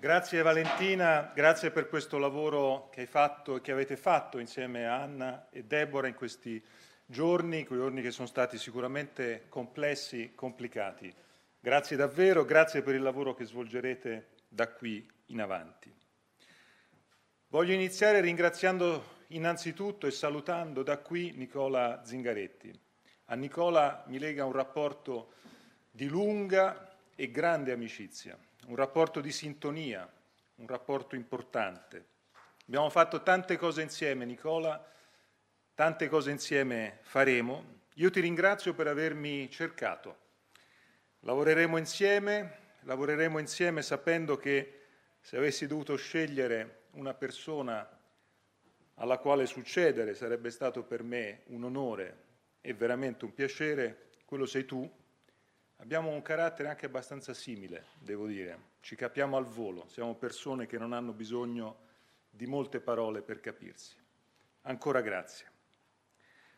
[0.00, 5.02] Grazie Valentina, grazie per questo lavoro che hai fatto e che avete fatto insieme a
[5.02, 6.62] Anna e Deborah in questi
[7.04, 11.12] giorni, quei giorni che sono stati sicuramente complessi, complicati.
[11.58, 15.92] Grazie davvero, grazie per il lavoro che svolgerete da qui in avanti.
[17.48, 22.72] Voglio iniziare ringraziando innanzitutto e salutando da qui Nicola Zingaretti.
[23.24, 25.32] A Nicola mi lega un rapporto
[25.90, 28.38] di lunga e grande amicizia
[28.68, 30.10] un rapporto di sintonia,
[30.56, 32.04] un rapporto importante.
[32.66, 34.92] Abbiamo fatto tante cose insieme, Nicola,
[35.74, 37.86] tante cose insieme faremo.
[37.94, 40.26] Io ti ringrazio per avermi cercato.
[41.20, 44.82] Lavoreremo insieme, lavoreremo insieme sapendo che
[45.20, 47.88] se avessi dovuto scegliere una persona
[48.96, 52.24] alla quale succedere sarebbe stato per me un onore
[52.60, 54.88] e veramente un piacere, quello sei tu,
[55.80, 58.58] Abbiamo un carattere anche abbastanza simile, devo dire.
[58.80, 61.86] Ci capiamo al volo, siamo persone che non hanno bisogno
[62.30, 63.96] di molte parole per capirsi.
[64.62, 65.46] Ancora grazie.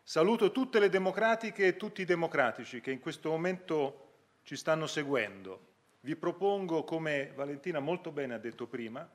[0.01, 4.09] Saluto tutte le democratiche e tutti i democratici che in questo momento
[4.41, 5.69] ci stanno seguendo.
[6.01, 9.07] Vi propongo, come Valentina molto bene ha detto prima,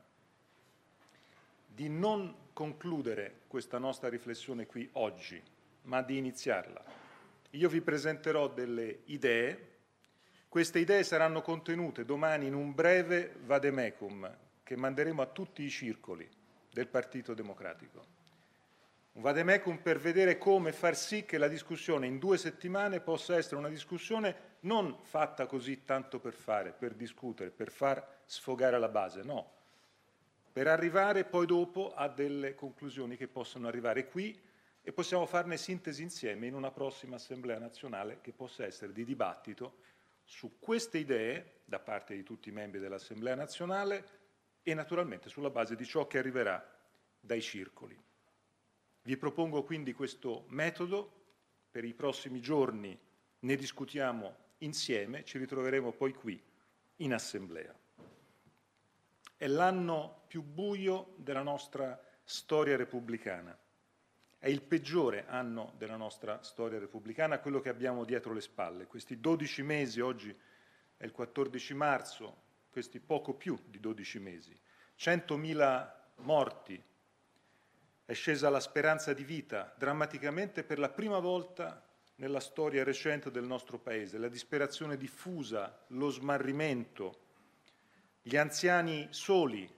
[1.67, 5.43] di non concludere questa nostra riflessione qui oggi,
[5.83, 6.85] ma di iniziarla.
[7.51, 9.75] Io vi presenterò delle idee
[10.49, 16.29] queste idee saranno contenute domani in un breve vademecum che manderemo a tutti i circoli
[16.73, 18.15] del Partito Democratico.
[19.13, 23.57] Un vademecum per vedere come far sì che la discussione in due settimane possa essere
[23.57, 29.23] una discussione non fatta così tanto per fare, per discutere, per far sfogare la base,
[29.23, 29.53] no,
[30.53, 34.39] per arrivare poi dopo a delle conclusioni che possono arrivare qui
[34.83, 39.79] e possiamo farne sintesi insieme in una prossima Assemblea nazionale che possa essere di dibattito
[40.27, 44.05] su queste idee da parte di tutti i membri dell'Assemblea nazionale
[44.63, 46.63] e naturalmente sulla base di ciò che arriverà
[47.21, 47.99] dai circoli.
[49.03, 51.13] Vi propongo quindi questo metodo,
[51.71, 52.99] per i prossimi giorni
[53.39, 56.43] ne discutiamo insieme, ci ritroveremo poi qui
[56.97, 57.75] in Assemblea.
[59.37, 63.57] È l'anno più buio della nostra storia repubblicana
[64.39, 68.87] è il peggiore anno della nostra storia repubblicana, quello che abbiamo dietro le spalle.
[68.87, 70.35] Questi 12 mesi, oggi
[70.97, 74.59] è il 14 marzo, questi poco più di 12 mesi,
[74.99, 76.83] 100.000 morti,
[78.05, 81.85] è scesa la speranza di vita drammaticamente per la prima volta
[82.17, 87.25] nella storia recente del nostro Paese, la disperazione diffusa, lo smarrimento,
[88.23, 89.69] gli anziani soli,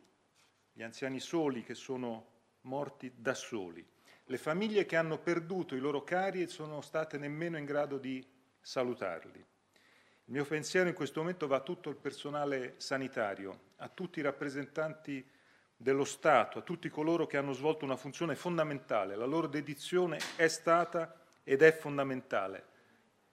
[0.73, 2.27] gli anziani soli che sono
[2.63, 3.97] morti da soli
[4.31, 8.25] le famiglie che hanno perduto i loro cari e sono state nemmeno in grado di
[8.61, 9.39] salutarli.
[9.39, 14.23] Il mio pensiero in questo momento va a tutto il personale sanitario, a tutti i
[14.23, 15.27] rappresentanti
[15.75, 19.17] dello Stato, a tutti coloro che hanno svolto una funzione fondamentale.
[19.17, 22.63] La loro dedizione è stata ed è fondamentale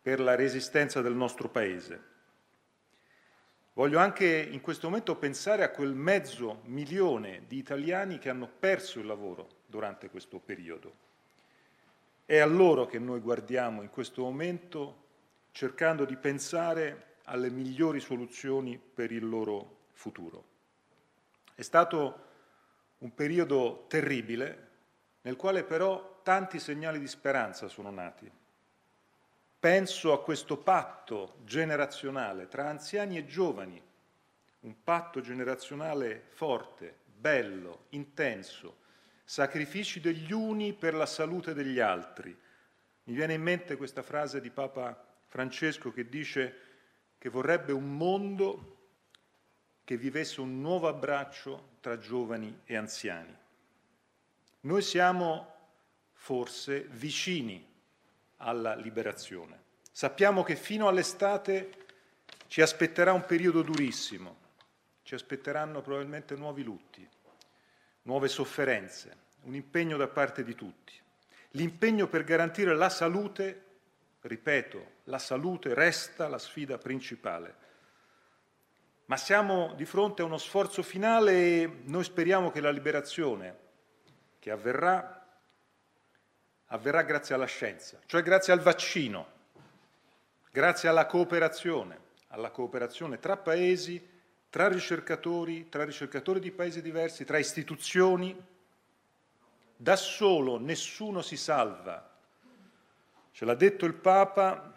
[0.01, 2.13] per la resistenza del nostro Paese.
[3.73, 8.99] Voglio anche in questo momento pensare a quel mezzo milione di italiani che hanno perso
[8.99, 11.03] il lavoro durante questo periodo.
[12.25, 15.03] È a loro che noi guardiamo in questo momento
[15.51, 20.43] cercando di pensare alle migliori soluzioni per il loro futuro.
[21.53, 22.23] È stato
[22.99, 24.67] un periodo terribile
[25.23, 28.31] nel quale però tanti segnali di speranza sono nati.
[29.59, 33.81] Penso a questo patto generazionale tra anziani e giovani,
[34.61, 38.83] un patto generazionale forte, bello, intenso,
[39.25, 42.37] sacrifici degli uni per la salute degli altri.
[43.03, 46.59] Mi viene in mente questa frase di Papa Francesco che dice
[47.17, 48.73] che vorrebbe un mondo
[49.83, 53.35] che vivesse un nuovo abbraccio tra giovani e anziani.
[54.61, 55.53] Noi siamo
[56.13, 57.63] forse vicini
[58.37, 59.63] alla liberazione.
[59.91, 61.85] Sappiamo che fino all'estate
[62.47, 64.37] ci aspetterà un periodo durissimo,
[65.03, 67.07] ci aspetteranno probabilmente nuovi lutti,
[68.05, 70.93] nuove sofferenze, un impegno da parte di tutti.
[71.51, 73.63] L'impegno per garantire la salute,
[74.21, 77.63] ripeto, la salute resta la sfida principale.
[79.05, 83.63] Ma siamo di fronte a uno sforzo finale e noi speriamo che la liberazione
[84.39, 85.25] che avverrà
[86.69, 89.27] avverrà grazie alla scienza, cioè grazie al vaccino,
[90.51, 91.99] grazie alla cooperazione,
[92.29, 94.13] alla cooperazione tra paesi
[94.55, 98.33] tra ricercatori, tra ricercatori di paesi diversi, tra istituzioni.
[99.75, 102.09] Da solo nessuno si salva.
[103.33, 104.73] Ce l'ha detto il Papa,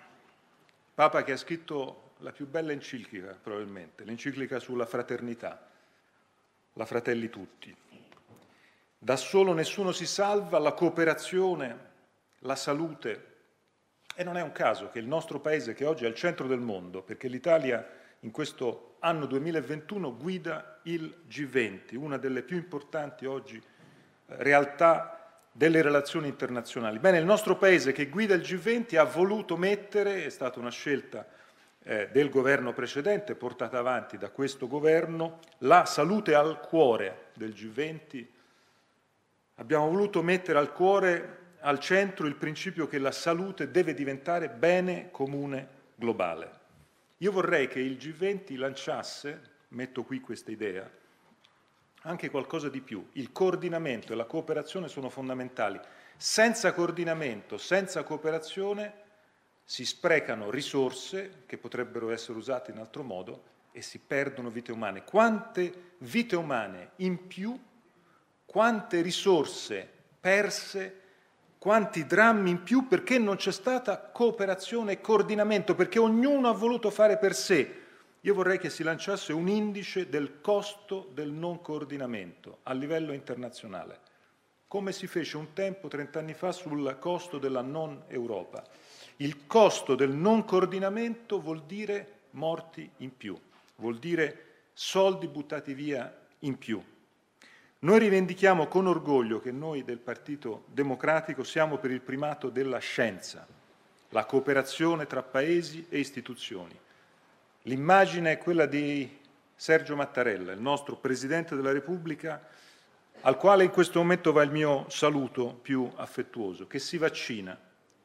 [0.93, 5.71] Papa che ha scritto la più bella enciclica probabilmente, l'enciclica sulla fraternità.
[6.73, 7.73] la Fratelli Tutti.
[8.99, 11.79] Da solo nessuno si salva, la cooperazione,
[12.41, 13.37] la salute.
[14.13, 16.59] E non è un caso che il nostro Paese, che oggi è al centro del
[16.59, 23.57] mondo, perché l'Italia in questo anno 2021 guida il G20, una delle più importanti oggi
[23.57, 23.63] eh,
[24.27, 26.99] realtà delle relazioni internazionali.
[26.99, 31.27] Bene, il nostro Paese che guida il G20 ha voluto mettere, è stata una scelta
[31.83, 38.27] eh, del governo precedente, portata avanti da questo governo, la salute al cuore del G20.
[39.57, 45.11] Abbiamo voluto mettere al cuore, al centro, il principio che la salute deve diventare bene
[45.11, 46.58] comune globale.
[47.19, 50.89] Io vorrei che il G20 lanciasse, metto qui questa idea,
[52.03, 53.09] anche qualcosa di più.
[53.13, 55.81] Il coordinamento e la cooperazione sono fondamentali.
[56.17, 59.07] Senza coordinamento, senza cooperazione,
[59.65, 63.43] si sprecano risorse che potrebbero essere usate in altro modo
[63.73, 65.05] e si perdono vite umane.
[65.05, 67.59] Quante vite umane in più,
[68.47, 69.89] quante risorse
[70.21, 71.03] perse
[71.59, 76.91] quanti drammi in più perché non c'è stata cooperazione e coordinamento, perché ognuno ha voluto
[76.91, 77.83] fare per sé.
[78.23, 84.01] Io vorrei che si lanciasse un indice del costo del non coordinamento a livello internazionale,
[84.67, 88.65] come si fece un tempo, 30 anni fa, sul costo della non Europa.
[89.17, 93.37] Il costo del non coordinamento vuol dire morti in più,
[93.77, 96.81] vuol dire soldi buttati via in più.
[97.81, 103.47] Noi rivendichiamo con orgoglio che noi del Partito Democratico siamo per il primato della scienza,
[104.09, 106.77] la cooperazione tra paesi e istituzioni.
[107.63, 109.21] L'immagine è quella di
[109.55, 112.49] Sergio Mattarella, il nostro Presidente della Repubblica,
[113.21, 117.57] al quale in questo momento va il mio saluto più affettuoso, che si vaccina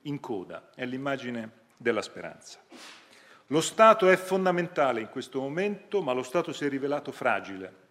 [0.04, 2.60] in coda, è l'immagine della speranza.
[3.48, 7.81] Lo Stato è fondamentale in questo momento, ma lo Stato si è rivelato fragile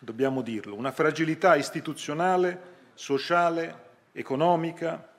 [0.00, 5.12] dobbiamo dirlo, una fragilità istituzionale, sociale, economica.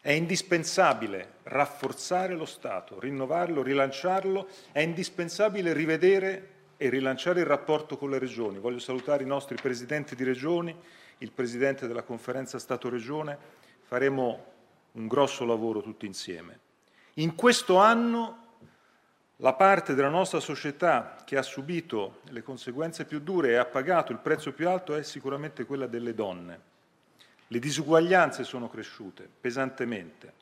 [0.00, 8.10] È indispensabile rafforzare lo Stato, rinnovarlo, rilanciarlo, è indispensabile rivedere e rilanciare il rapporto con
[8.10, 8.58] le regioni.
[8.58, 10.76] Voglio salutare i nostri presidenti di regioni,
[11.18, 13.38] il presidente della conferenza Stato-Regione,
[13.80, 14.44] faremo
[14.92, 16.58] un grosso lavoro tutti insieme.
[17.14, 18.43] In questo anno
[19.44, 24.10] la parte della nostra società che ha subito le conseguenze più dure e ha pagato
[24.10, 26.60] il prezzo più alto è sicuramente quella delle donne.
[27.48, 30.32] Le disuguaglianze sono cresciute pesantemente.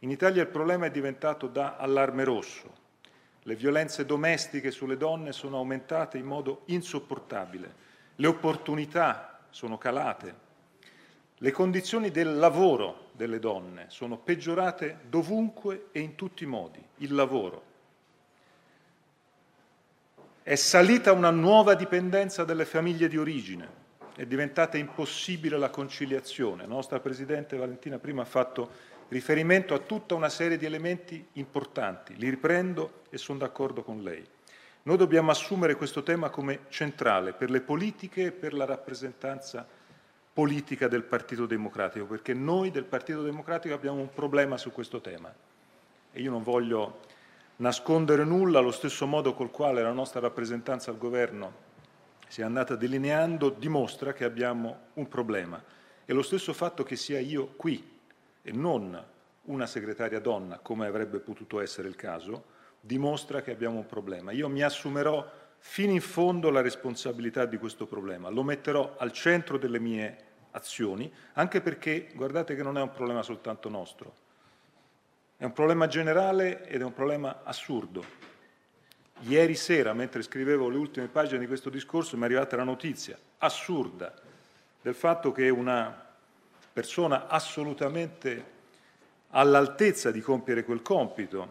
[0.00, 2.72] In Italia il problema è diventato da allarme rosso.
[3.42, 7.74] Le violenze domestiche sulle donne sono aumentate in modo insopportabile.
[8.14, 10.34] Le opportunità sono calate.
[11.36, 16.80] Le condizioni del lavoro delle donne sono peggiorate dovunque e in tutti i modi.
[16.98, 17.69] Il lavoro
[20.42, 23.68] è salita una nuova dipendenza dalle famiglie di origine,
[24.16, 26.62] è diventata impossibile la conciliazione.
[26.62, 28.70] La nostra Presidente Valentina prima ha fatto
[29.08, 34.24] riferimento a tutta una serie di elementi importanti, li riprendo e sono d'accordo con lei.
[34.82, 39.66] Noi dobbiamo assumere questo tema come centrale per le politiche e per la rappresentanza
[40.32, 45.32] politica del Partito Democratico, perché noi del Partito Democratico abbiamo un problema su questo tema
[46.12, 47.00] e io non voglio
[47.60, 51.68] nascondere nulla, allo stesso modo col quale la nostra rappresentanza al governo
[52.26, 55.62] si è andata delineando, dimostra che abbiamo un problema.
[56.04, 57.98] E lo stesso fatto che sia io qui
[58.42, 59.04] e non
[59.42, 62.44] una segretaria donna, come avrebbe potuto essere il caso,
[62.80, 64.32] dimostra che abbiamo un problema.
[64.32, 69.58] Io mi assumerò fino in fondo la responsabilità di questo problema, lo metterò al centro
[69.58, 74.14] delle mie azioni, anche perché guardate che non è un problema soltanto nostro,
[75.40, 78.04] è un problema generale ed è un problema assurdo.
[79.20, 83.16] Ieri sera, mentre scrivevo le ultime pagine di questo discorso, mi è arrivata la notizia
[83.38, 84.12] assurda
[84.82, 86.08] del fatto che una
[86.70, 88.44] persona assolutamente
[89.30, 91.48] all'altezza di compiere quel compito,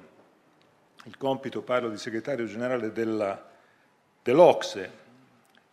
[1.06, 2.92] il compito parlo di segretario generale
[4.22, 4.92] dell'Ocse,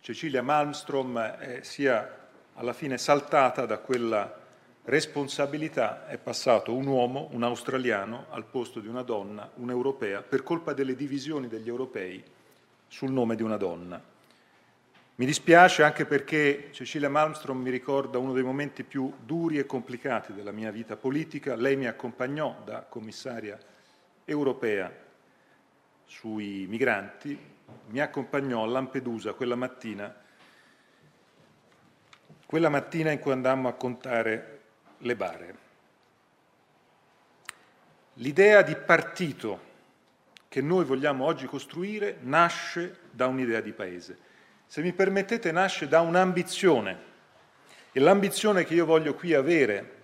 [0.01, 4.45] Cecilia Malmstrom, eh, sia alla fine saltata da quella
[4.87, 10.73] responsabilità è passato un uomo, un australiano, al posto di una donna, un'europea, per colpa
[10.73, 12.23] delle divisioni degli europei
[12.87, 14.01] sul nome di una donna.
[15.19, 20.33] Mi dispiace anche perché Cecilia Malmstrom mi ricorda uno dei momenti più duri e complicati
[20.33, 21.57] della mia vita politica.
[21.57, 23.59] Lei mi accompagnò da commissaria
[24.25, 24.93] europea
[26.05, 27.37] sui migranti,
[27.89, 30.15] mi accompagnò a Lampedusa quella mattina,
[32.45, 34.56] quella mattina in cui andammo a contare
[34.99, 35.55] le bare.
[38.15, 39.61] L'idea di partito
[40.49, 44.19] che noi vogliamo oggi costruire nasce da un'idea di paese.
[44.69, 46.99] se mi permettete, nasce da un'ambizione.
[47.93, 49.95] E l'ambizione che io voglio qui avere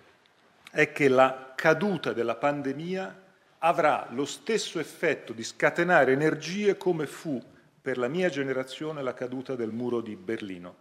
[0.71, 3.21] è che la caduta della pandemia
[3.59, 7.41] avrà lo stesso effetto di scatenare energie come fu
[7.81, 10.75] per la mia generazione la caduta del muro di Berlino.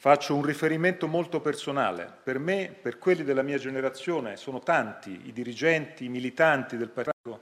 [0.00, 2.10] Faccio un riferimento molto personale.
[2.22, 7.40] Per me, per quelli della mia generazione, sono tanti i dirigenti, i militanti del partito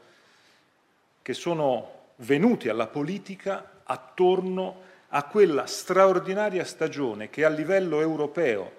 [1.23, 8.73] che sono venuti alla politica attorno a quella straordinaria stagione che a livello europeo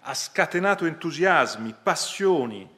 [0.00, 2.68] ha scatenato entusiasmi, passioni.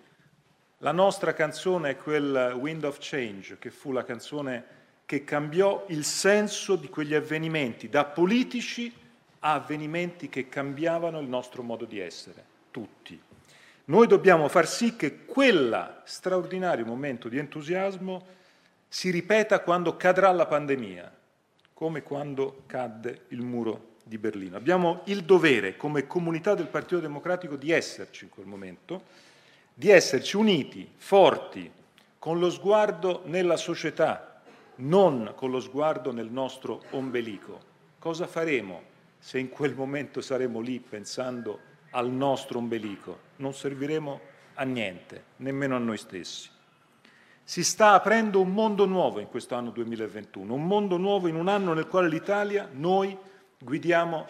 [0.79, 4.65] La nostra canzone è quel Wind of Change, che fu la canzone
[5.07, 9.09] che cambiò il senso di quegli avvenimenti, da politici
[9.41, 13.21] a avvenimenti che cambiavano il nostro modo di essere, tutti.
[13.87, 18.39] Noi dobbiamo far sì che quel straordinario momento di entusiasmo
[18.87, 21.13] si ripeta quando cadrà la pandemia,
[21.73, 24.57] come quando cadde il muro di Berlino.
[24.57, 29.03] Abbiamo il dovere, come comunità del Partito Democratico, di esserci in quel momento,
[29.73, 31.71] di esserci uniti, forti,
[32.19, 34.43] con lo sguardo nella società,
[34.77, 37.69] non con lo sguardo nel nostro ombelico.
[37.99, 38.90] Cosa faremo
[39.21, 41.61] se in quel momento saremo lì pensando
[41.91, 43.19] al nostro ombelico?
[43.37, 44.21] Non serviremo
[44.55, 46.49] a niente, nemmeno a noi stessi.
[47.45, 51.49] Si sta aprendo un mondo nuovo in questo anno 2021, un mondo nuovo in un
[51.49, 53.17] anno nel quale l'Italia, noi,
[53.59, 54.27] guidiamo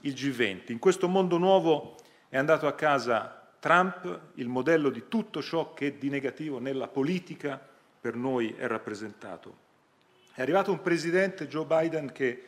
[0.00, 0.72] il G20.
[0.72, 1.96] In questo mondo nuovo
[2.28, 7.58] è andato a casa Trump, il modello di tutto ciò che di negativo nella politica
[7.98, 9.62] per noi è rappresentato.
[10.34, 12.42] È arrivato un presidente, Joe Biden, che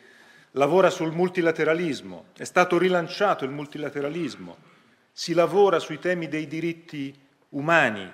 [0.57, 4.57] lavora sul multilateralismo, è stato rilanciato il multilateralismo,
[5.13, 7.15] si lavora sui temi dei diritti
[7.51, 8.11] umani,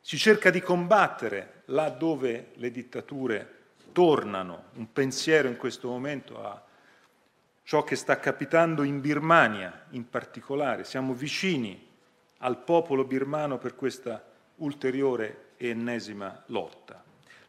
[0.00, 6.60] si cerca di combattere là dove le dittature tornano, un pensiero in questo momento a
[7.62, 10.82] ciò che sta capitando in Birmania in particolare.
[10.84, 11.88] Siamo vicini
[12.38, 14.22] al popolo birmano per questa
[14.56, 17.03] ulteriore e ennesima lotta.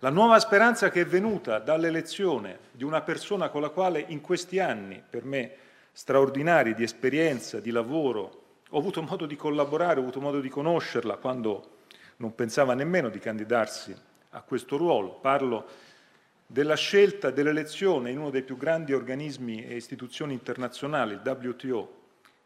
[0.05, 4.59] La nuova speranza che è venuta dall'elezione di una persona con la quale in questi
[4.59, 5.51] anni, per me
[5.93, 11.17] straordinari di esperienza, di lavoro, ho avuto modo di collaborare, ho avuto modo di conoscerla
[11.17, 11.77] quando
[12.17, 13.95] non pensava nemmeno di candidarsi
[14.29, 15.15] a questo ruolo.
[15.15, 15.65] Parlo
[16.45, 22.01] della scelta dell'elezione in uno dei più grandi organismi e istituzioni internazionali, il WTO,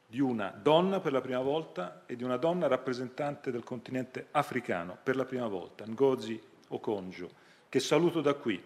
[0.08, 4.98] di una donna per la prima volta e di una donna rappresentante del continente africano
[5.04, 8.62] per la prima volta, Ngozi Okonjo, che saluto da qui.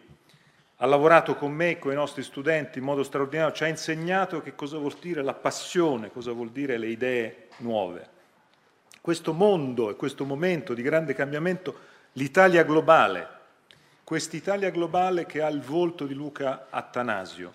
[0.77, 4.41] Ha lavorato con me e con i nostri studenti in modo straordinario, ci ha insegnato
[4.41, 8.09] che cosa vuol dire la passione, cosa vuol dire le idee nuove.
[8.99, 11.77] Questo mondo e questo momento di grande cambiamento,
[12.13, 13.27] l'Italia globale,
[14.03, 17.53] quest'Italia globale che ha il volto di Luca Attanasio,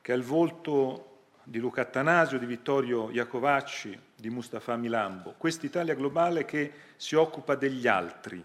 [0.00, 1.10] che ha il volto
[1.42, 7.86] di Luca Attanasio, di Vittorio Iacovacci, di Mustafa Milambo, quest'Italia globale che si occupa degli
[7.86, 8.42] altri,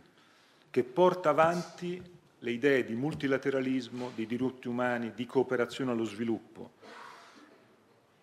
[0.70, 2.02] che porta avanti
[2.40, 6.72] le idee di multilateralismo, di diritti umani, di cooperazione allo sviluppo,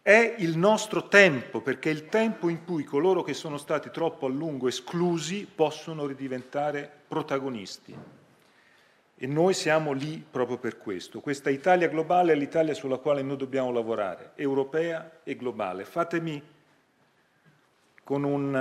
[0.00, 4.26] è il nostro tempo, perché è il tempo in cui coloro che sono stati troppo
[4.26, 7.94] a lungo esclusi possono ridiventare protagonisti.
[9.18, 11.20] E noi siamo lì proprio per questo.
[11.20, 15.84] Questa Italia globale è l'Italia sulla quale noi dobbiamo lavorare, europea e globale.
[15.84, 16.40] Fatemi
[18.06, 18.52] con un,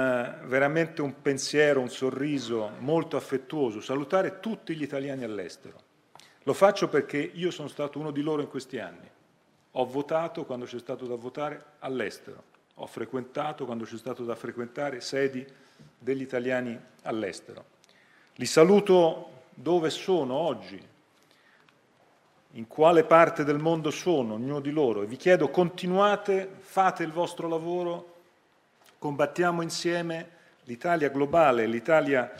[0.45, 5.77] veramente un pensiero, un sorriso molto affettuoso, salutare tutti gli italiani all'estero.
[6.41, 9.07] Lo faccio perché io sono stato uno di loro in questi anni.
[9.73, 12.41] Ho votato quando c'è stato da votare all'estero,
[12.73, 15.45] ho frequentato quando c'è stato da frequentare sedi
[15.99, 17.65] degli italiani all'estero.
[18.37, 20.83] Li saluto dove sono oggi,
[22.53, 27.11] in quale parte del mondo sono, ognuno di loro, e vi chiedo continuate, fate il
[27.11, 28.13] vostro lavoro,
[29.05, 30.29] combattiamo insieme,
[30.63, 32.33] l'Italia globale, l'Italia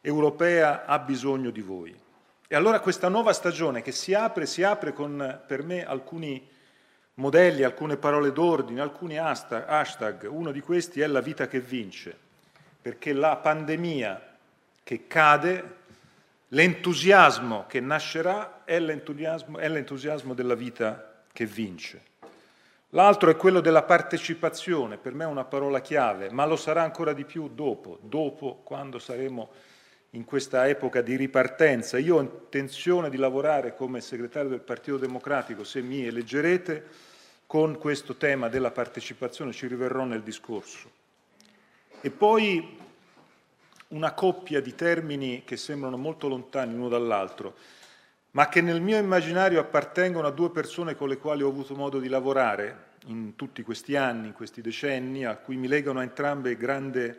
[0.00, 1.94] europea ha bisogno di voi.
[2.48, 6.42] E allora questa nuova stagione che si apre, si apre con per me alcuni
[7.16, 10.26] modelli, alcune parole d'ordine, alcuni hashtag.
[10.30, 12.16] Uno di questi è la vita che vince,
[12.80, 14.36] perché la pandemia
[14.84, 15.74] che cade,
[16.48, 22.00] l'entusiasmo che nascerà è l'entusiasmo, è l'entusiasmo della vita che vince.
[22.90, 27.12] L'altro è quello della partecipazione, per me è una parola chiave, ma lo sarà ancora
[27.12, 29.50] di più dopo, dopo quando saremo
[30.10, 31.98] in questa epoca di ripartenza.
[31.98, 36.84] Io ho intenzione di lavorare come segretario del Partito Democratico, se mi eleggerete,
[37.46, 40.90] con questo tema della partecipazione, ci riverrò nel discorso.
[42.00, 42.78] E poi
[43.88, 47.54] una coppia di termini che sembrano molto lontani l'uno dall'altro,
[48.36, 51.98] ma che nel mio immaginario appartengono a due persone con le quali ho avuto modo
[51.98, 57.18] di lavorare in tutti questi anni, in questi decenni, a cui mi legano entrambe grande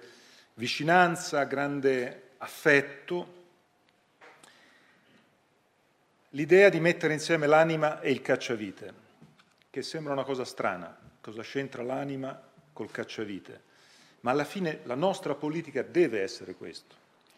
[0.53, 3.33] vicinanza, grande affetto.
[6.29, 8.93] L'idea di mettere insieme l'anima e il cacciavite,
[9.71, 12.39] che sembra una cosa strana, cosa c'entra l'anima
[12.71, 13.61] col cacciavite,
[14.19, 16.93] ma alla fine la nostra politica deve essere questo,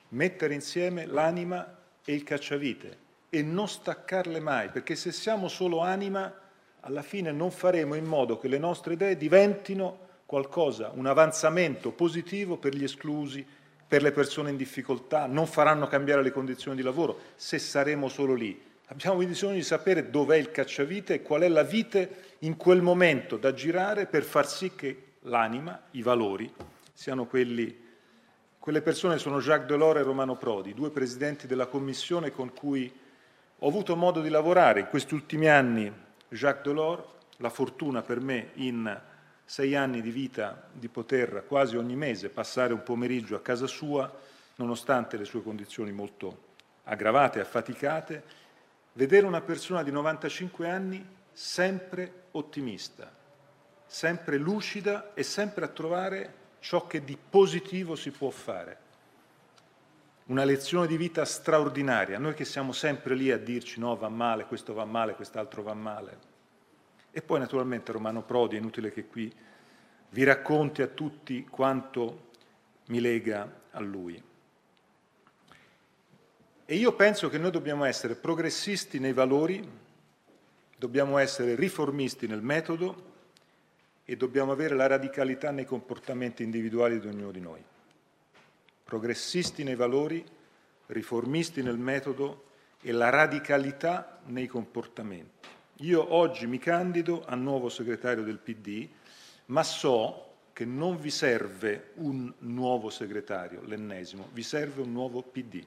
[0.10, 6.34] mettere insieme l'anima e il cacciavite, e non staccarle mai, perché se siamo solo anima,
[6.82, 12.58] alla fine non faremo in modo che le nostre idee diventino qualcosa, un avanzamento positivo
[12.58, 13.46] per gli esclusi,
[13.88, 18.36] per le persone in difficoltà, non faranno cambiare le condizioni di lavoro se saremo solo
[18.36, 18.68] lì.
[18.90, 23.38] Abbiamo bisogno di sapere dov'è il cacciavite e qual è la vite in quel momento
[23.38, 26.52] da girare per far sì che l'anima, i valori,
[26.94, 27.88] siano quelli.
[28.60, 32.92] Quelle persone sono Jacques Delors e Romano Prodi, due presidenti della Commissione con cui
[33.62, 35.92] ho avuto modo di lavorare in questi ultimi anni
[36.30, 37.04] Jacques Delors,
[37.38, 39.02] la fortuna per me in
[39.44, 44.10] sei anni di vita di poter quasi ogni mese passare un pomeriggio a casa sua,
[44.56, 46.48] nonostante le sue condizioni molto
[46.84, 48.24] aggravate e affaticate,
[48.94, 53.12] vedere una persona di 95 anni sempre ottimista,
[53.86, 58.88] sempre lucida e sempre a trovare ciò che di positivo si può fare
[60.30, 64.46] una lezione di vita straordinaria, noi che siamo sempre lì a dirci no, va male,
[64.46, 66.18] questo va male, quest'altro va male.
[67.12, 69.34] E poi naturalmente Romano Prodi, è inutile che qui
[70.12, 72.28] vi racconti a tutti quanto
[72.88, 74.22] mi lega a lui.
[76.66, 79.68] E io penso che noi dobbiamo essere progressisti nei valori,
[80.78, 83.08] dobbiamo essere riformisti nel metodo
[84.06, 87.64] e dobbiamo avere la radicalità nei comportamenti individuali di ognuno di noi
[88.90, 90.26] progressisti nei valori,
[90.88, 92.46] riformisti nel metodo
[92.82, 95.48] e la radicalità nei comportamenti.
[95.82, 98.90] Io oggi mi candido a nuovo segretario del PD,
[99.46, 105.64] ma so che non vi serve un nuovo segretario, l'ennesimo, vi serve un nuovo PD.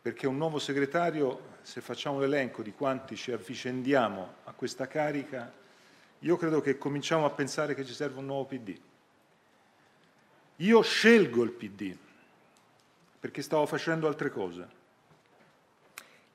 [0.00, 5.52] Perché un nuovo segretario, se facciamo l'elenco di quanti ci avvicendiamo a questa carica,
[6.20, 8.78] io credo che cominciamo a pensare che ci serve un nuovo PD.
[10.64, 11.94] Io scelgo il PD
[13.20, 14.68] perché stavo facendo altre cose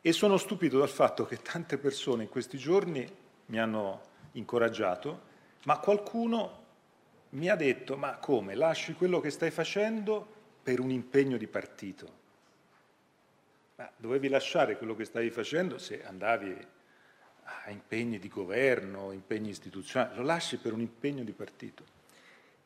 [0.02, 3.12] e sono stupito dal fatto che tante persone in questi giorni
[3.48, 4.02] mi hanno
[4.34, 5.22] incoraggiato,
[5.63, 6.58] ma qualcuno
[7.30, 10.28] mi ha detto, ma come, lasci quello che stai facendo
[10.62, 12.18] per un impegno di partito?
[13.78, 16.68] Ma dovevi lasciare quello che stavi facendo se andavi
[17.65, 21.98] a impegni di governo, impegni istituzionali, lo lasci per un impegno di partito.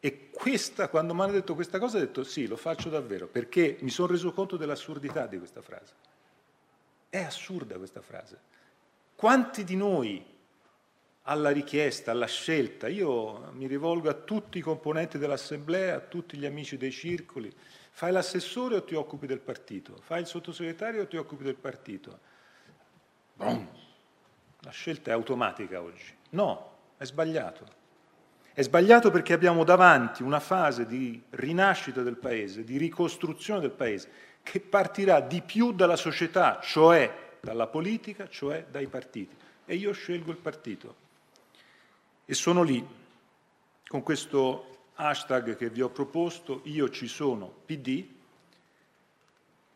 [0.06, 3.78] E questa, quando mi hanno detto questa cosa, ho detto sì, lo faccio davvero, perché
[3.80, 5.94] mi sono reso conto dell'assurdità di questa frase.
[7.08, 8.38] È assurda questa frase.
[9.16, 10.22] Quanti di noi
[11.22, 16.46] alla richiesta, alla scelta, io mi rivolgo a tutti i componenti dell'Assemblea, a tutti gli
[16.46, 17.50] amici dei circoli,
[17.92, 20.02] fai l'assessore o ti occupi del partito?
[20.02, 22.20] Fai il sottosegretario o ti occupi del partito?
[23.36, 23.70] Boom.
[24.60, 26.14] La scelta è automatica oggi.
[26.32, 27.83] No, è sbagliato.
[28.56, 34.10] È sbagliato perché abbiamo davanti una fase di rinascita del Paese, di ricostruzione del Paese,
[34.44, 39.36] che partirà di più dalla società, cioè dalla politica, cioè dai partiti.
[39.66, 40.96] E io scelgo il partito.
[42.26, 42.86] E sono lì,
[43.88, 48.06] con questo hashtag che vi ho proposto, io ci sono PD,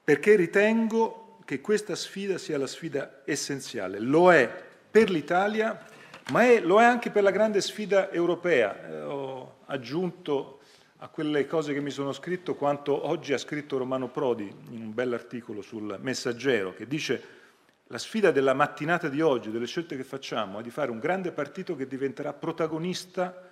[0.03, 3.99] perché ritengo che questa sfida sia la sfida essenziale.
[3.99, 4.47] Lo è
[4.91, 5.83] per l'Italia
[6.31, 8.87] ma è, lo è anche per la grande sfida europea.
[8.87, 10.59] Eh, ho aggiunto
[10.97, 14.93] a quelle cose che mi sono scritto quanto oggi ha scritto Romano Prodi in un
[14.93, 17.35] bell'articolo sul Messaggero, che dice
[17.87, 21.31] la sfida della mattinata di oggi, delle scelte che facciamo, è di fare un grande
[21.31, 23.43] partito che diventerà protagonista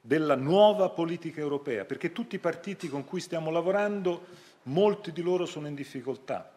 [0.00, 5.46] della nuova politica europea, perché tutti i partiti con cui stiamo lavorando, molti di loro
[5.46, 6.52] sono in difficoltà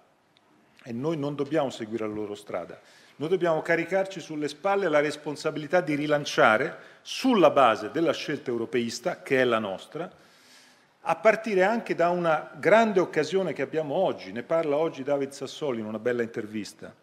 [0.84, 2.80] e noi non dobbiamo seguire la loro strada.
[3.24, 9.40] Noi dobbiamo caricarci sulle spalle la responsabilità di rilanciare, sulla base della scelta europeista, che
[9.40, 10.12] è la nostra,
[11.00, 15.80] a partire anche da una grande occasione che abbiamo oggi, ne parla oggi David Sassoli
[15.80, 16.94] in una bella intervista.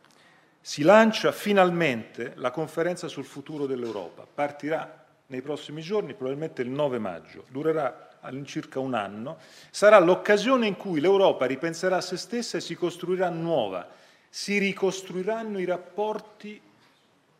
[0.60, 6.98] Si lancia finalmente la conferenza sul futuro dell'Europa, partirà nei prossimi giorni, probabilmente il 9
[6.98, 9.38] maggio, durerà all'incirca un anno,
[9.70, 13.88] sarà l'occasione in cui l'Europa ripenserà a se stessa e si costruirà nuova,
[14.30, 16.58] si ricostruiranno i rapporti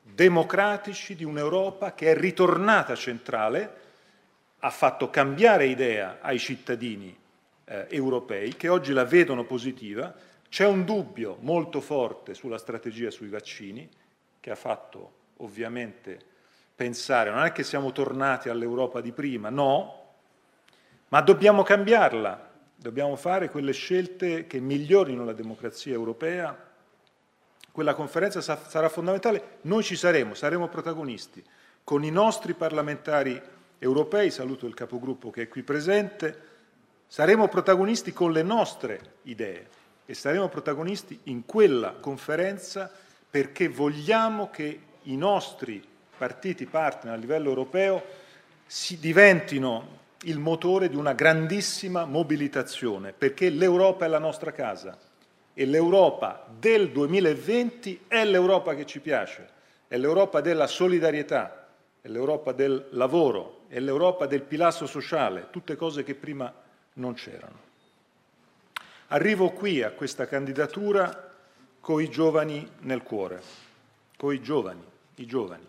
[0.02, 3.78] democratici di un'Europa che è ritornata centrale,
[4.58, 7.16] ha fatto cambiare idea ai cittadini
[7.64, 10.12] eh, europei che oggi la vedono positiva,
[10.50, 13.88] C'è un dubbio molto forte sulla strategia sui vaccini,
[14.40, 16.18] che ha fatto ovviamente
[16.74, 20.14] pensare, non è che siamo tornati all'Europa di prima, no,
[21.08, 26.69] ma dobbiamo cambiarla, dobbiamo fare quelle scelte che migliorino la democrazia europea.
[27.72, 31.42] Quella conferenza sarà fondamentale, noi ci saremo, saremo protagonisti,
[31.84, 33.40] con i nostri parlamentari
[33.78, 36.48] europei, saluto il capogruppo che è qui presente,
[37.06, 39.68] saremo protagonisti con le nostre idee
[40.06, 42.90] e saremo protagonisti in quella conferenza
[43.30, 45.82] perché vogliamo che i nostri
[46.18, 48.02] partiti partner a livello europeo
[48.66, 54.98] si diventino il motore di una grandissima mobilitazione, perché l'Europa è la nostra casa
[55.54, 59.48] e l'Europa del 2020 è l'Europa che ci piace,
[59.88, 61.68] è l'Europa della solidarietà,
[62.00, 66.52] è l'Europa del lavoro, è l'Europa del pilastro sociale, tutte cose che prima
[66.94, 67.68] non c'erano.
[69.08, 71.28] Arrivo qui a questa candidatura
[71.80, 73.42] coi giovani nel cuore,
[74.16, 74.84] coi giovani,
[75.16, 75.66] i giovani.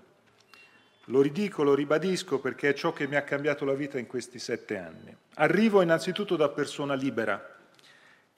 [1.06, 4.38] Lo ridico, lo ribadisco perché è ciò che mi ha cambiato la vita in questi
[4.38, 5.16] sette anni.
[5.36, 7.51] Arrivo innanzitutto da persona libera,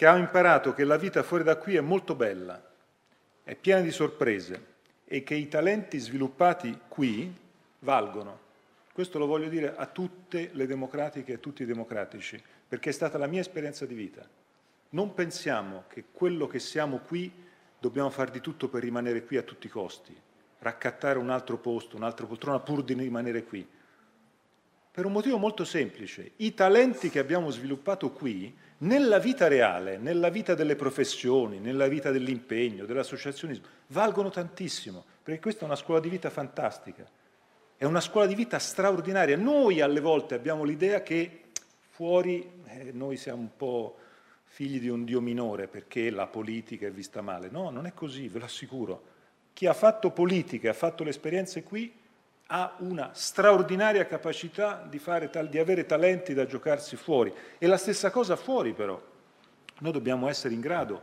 [0.04, 2.62] che ha imparato che la vita fuori da qui è molto bella,
[3.42, 4.66] è piena di sorprese
[5.06, 7.34] e che i talenti sviluppati qui
[7.80, 8.39] valgono.
[8.92, 12.38] Questo lo voglio dire a tutte le democratiche e a tutti i democratici,
[12.68, 14.28] perché è stata la mia esperienza di vita.
[14.89, 17.32] Non pensiamo che quello che siamo qui
[17.80, 20.13] dobbiamo fare di tutto per rimanere qui a tutti i costi,
[20.60, 23.66] raccattare un altro posto, un'altra poltrona pur di rimanere qui.
[24.95, 30.29] Per un motivo molto semplice, i talenti che abbiamo sviluppato qui, nella vita reale, nella
[30.29, 36.10] vita delle professioni, nella vita dell'impegno, dell'associazionismo, valgono tantissimo, perché questa è una scuola di
[36.10, 37.10] vita fantastica,
[37.75, 39.36] è una scuola di vita straordinaria.
[39.36, 41.45] Noi alle volte abbiamo l'idea che
[41.89, 43.97] fuori eh, noi siamo un po'
[44.43, 47.49] figli di un Dio minore perché la politica è vista male.
[47.49, 49.03] No, non è così, ve lo assicuro.
[49.53, 52.01] Chi ha fatto politica ha fatto le esperienze qui
[52.56, 57.34] ha una straordinaria capacità di, tal- di avere talenti da giocarsi fuori.
[57.58, 59.02] E la stessa cosa fuori però.
[59.80, 61.02] Noi dobbiamo essere in grado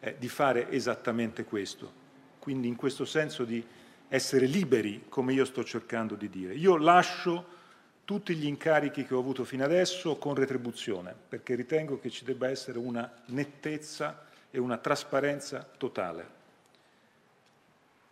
[0.00, 2.06] eh, di fare esattamente questo.
[2.40, 3.64] Quindi in questo senso di
[4.08, 6.54] essere liberi, come io sto cercando di dire.
[6.54, 7.56] Io lascio
[8.04, 12.48] tutti gli incarichi che ho avuto fino adesso con retribuzione, perché ritengo che ci debba
[12.48, 16.37] essere una nettezza e una trasparenza totale.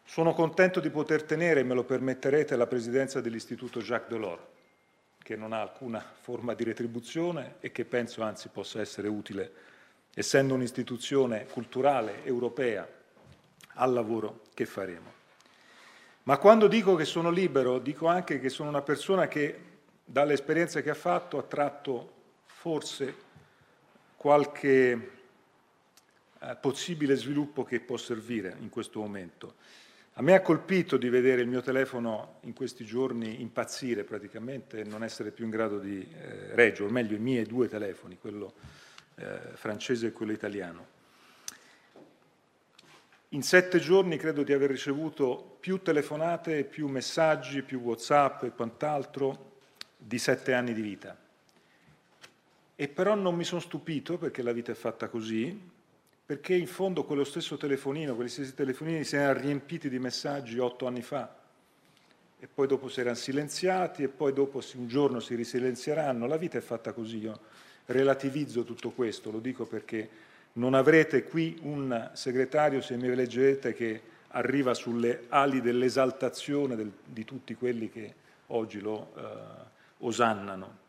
[0.08, 4.40] Sono contento di poter tenere, me lo permetterete, la presidenza dell'Istituto Jacques Delors,
[5.18, 9.52] che non ha alcuna forma di retribuzione e che penso anzi possa essere utile,
[10.14, 12.88] essendo un'istituzione culturale europea,
[13.74, 15.12] al lavoro che faremo.
[16.22, 19.60] Ma quando dico che sono libero, dico anche che sono una persona che
[20.04, 22.12] dall'esperienza che ha fatto ha tratto
[22.44, 23.14] forse
[24.16, 25.10] qualche
[26.40, 29.54] eh, possibile sviluppo che può servire in questo momento.
[30.18, 35.04] A me ha colpito di vedere il mio telefono in questi giorni impazzire praticamente non
[35.04, 38.54] essere più in grado di eh, reggere, o meglio i miei due telefoni, quello
[39.16, 40.86] eh, francese e quello italiano.
[43.30, 49.58] In sette giorni credo di aver ricevuto più telefonate, più messaggi, più Whatsapp e quant'altro
[49.98, 51.14] di sette anni di vita.
[52.74, 55.74] E però non mi sono stupito, perché la vita è fatta così,
[56.26, 60.86] perché in fondo quello stesso telefonino, quegli stessi telefonini si erano riempiti di messaggi otto
[60.86, 61.34] anni fa,
[62.38, 66.26] e poi dopo si erano silenziati, e poi dopo un giorno si risilenzieranno.
[66.26, 67.18] La vita è fatta così.
[67.18, 67.38] Io
[67.86, 70.08] relativizzo tutto questo, lo dico perché
[70.54, 77.24] non avrete qui un segretario, se mi leggete, che arriva sulle ali dell'esaltazione del, di
[77.24, 78.14] tutti quelli che
[78.48, 79.12] oggi lo...
[79.16, 80.84] Eh, osannano,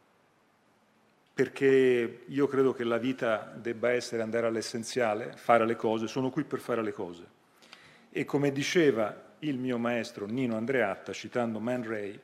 [1.38, 6.44] perché io credo che la vita debba essere andare all'essenziale, fare le cose, sono qui
[6.44, 7.28] per fare le cose.
[8.10, 12.20] E come diceva il mio maestro Nino Andreatta, citando Man Ray,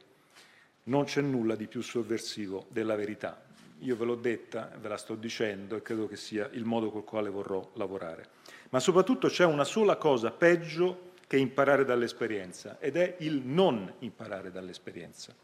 [0.86, 3.40] non c'è nulla di più sovversivo della verità.
[3.82, 7.04] Io ve l'ho detta, ve la sto dicendo e credo che sia il modo col
[7.04, 8.26] quale vorrò lavorare.
[8.72, 14.50] Ma soprattutto c'è una sola cosa peggio che imparare dall'esperienza ed è il non imparare
[14.50, 15.36] dall'esperienza.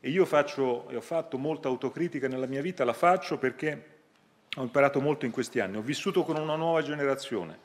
[0.00, 3.94] E io faccio, e ho fatto molta autocritica nella mia vita, la faccio perché
[4.56, 7.58] ho imparato molto in questi anni, ho vissuto con una nuova generazione.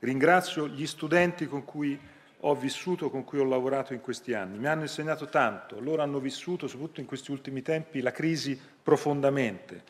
[0.00, 1.98] Ringrazio gli studenti con cui
[2.44, 4.58] ho vissuto, con cui ho lavorato in questi anni.
[4.58, 9.82] Mi hanno insegnato tanto, loro hanno vissuto, soprattutto in questi ultimi tempi, la crisi profondamente.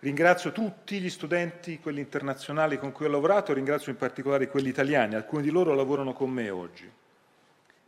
[0.00, 5.14] Ringrazio tutti gli studenti, quelli internazionali con cui ho lavorato, ringrazio in particolare quelli italiani,
[5.14, 6.90] alcuni di loro lavorano con me oggi.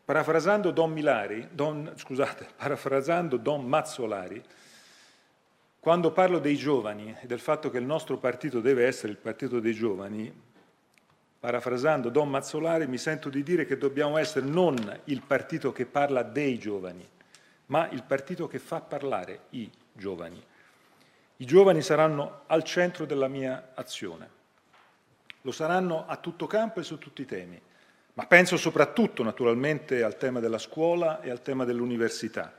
[0.09, 4.43] Parafrasando Don, Milari, Don, scusate, parafrasando Don Mazzolari,
[5.79, 9.61] quando parlo dei giovani e del fatto che il nostro partito deve essere il partito
[9.61, 10.35] dei giovani,
[11.39, 16.23] parafrasando Don Mazzolari, mi sento di dire che dobbiamo essere non il partito che parla
[16.23, 17.07] dei giovani,
[17.67, 20.43] ma il partito che fa parlare i giovani.
[21.37, 24.31] I giovani saranno al centro della mia azione.
[25.43, 27.61] Lo saranno a tutto campo e su tutti i temi,
[28.19, 32.59] ma penso soprattutto naturalmente al tema della scuola e al tema dell'università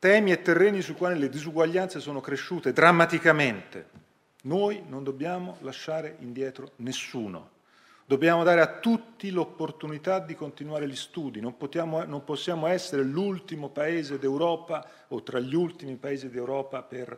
[0.00, 4.08] temi e terreni sui quali le disuguaglianze sono cresciute drammaticamente.
[4.42, 7.58] Noi non dobbiamo lasciare indietro nessuno.
[8.06, 11.40] Dobbiamo dare a tutti l'opportunità di continuare gli studi.
[11.40, 17.16] Non, potiamo, non possiamo essere l'ultimo paese d'Europa o tra gli ultimi paesi d'Europa per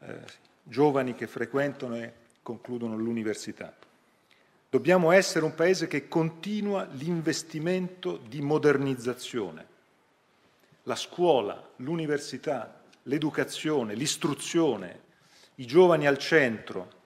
[0.00, 0.20] eh,
[0.62, 3.74] giovani che frequentano e concludono l'università.
[4.70, 9.76] Dobbiamo essere un paese che continua l'investimento di modernizzazione
[10.88, 15.00] la scuola, l'università, l'educazione, l'istruzione,
[15.56, 16.96] i giovani al centro.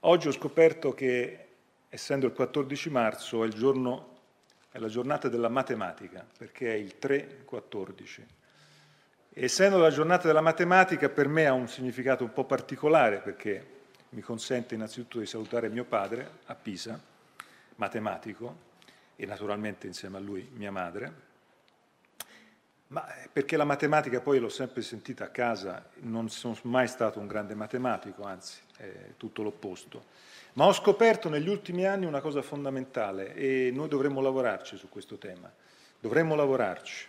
[0.00, 1.46] Oggi ho scoperto che,
[1.88, 4.18] essendo il 14 marzo, è, il giorno,
[4.72, 8.22] è la giornata della matematica, perché è il 3-14.
[9.34, 13.77] Essendo la giornata della matematica, per me ha un significato un po' particolare, perché
[14.10, 17.00] mi consente innanzitutto di salutare mio padre a Pisa,
[17.76, 18.66] matematico,
[19.16, 21.26] e naturalmente insieme a lui mia madre,
[22.88, 27.18] ma eh, perché la matematica poi l'ho sempre sentita a casa, non sono mai stato
[27.18, 30.04] un grande matematico, anzi è tutto l'opposto.
[30.54, 35.18] Ma ho scoperto negli ultimi anni una cosa fondamentale e noi dovremmo lavorarci su questo
[35.18, 35.52] tema.
[36.00, 37.06] Dovremmo lavorarci.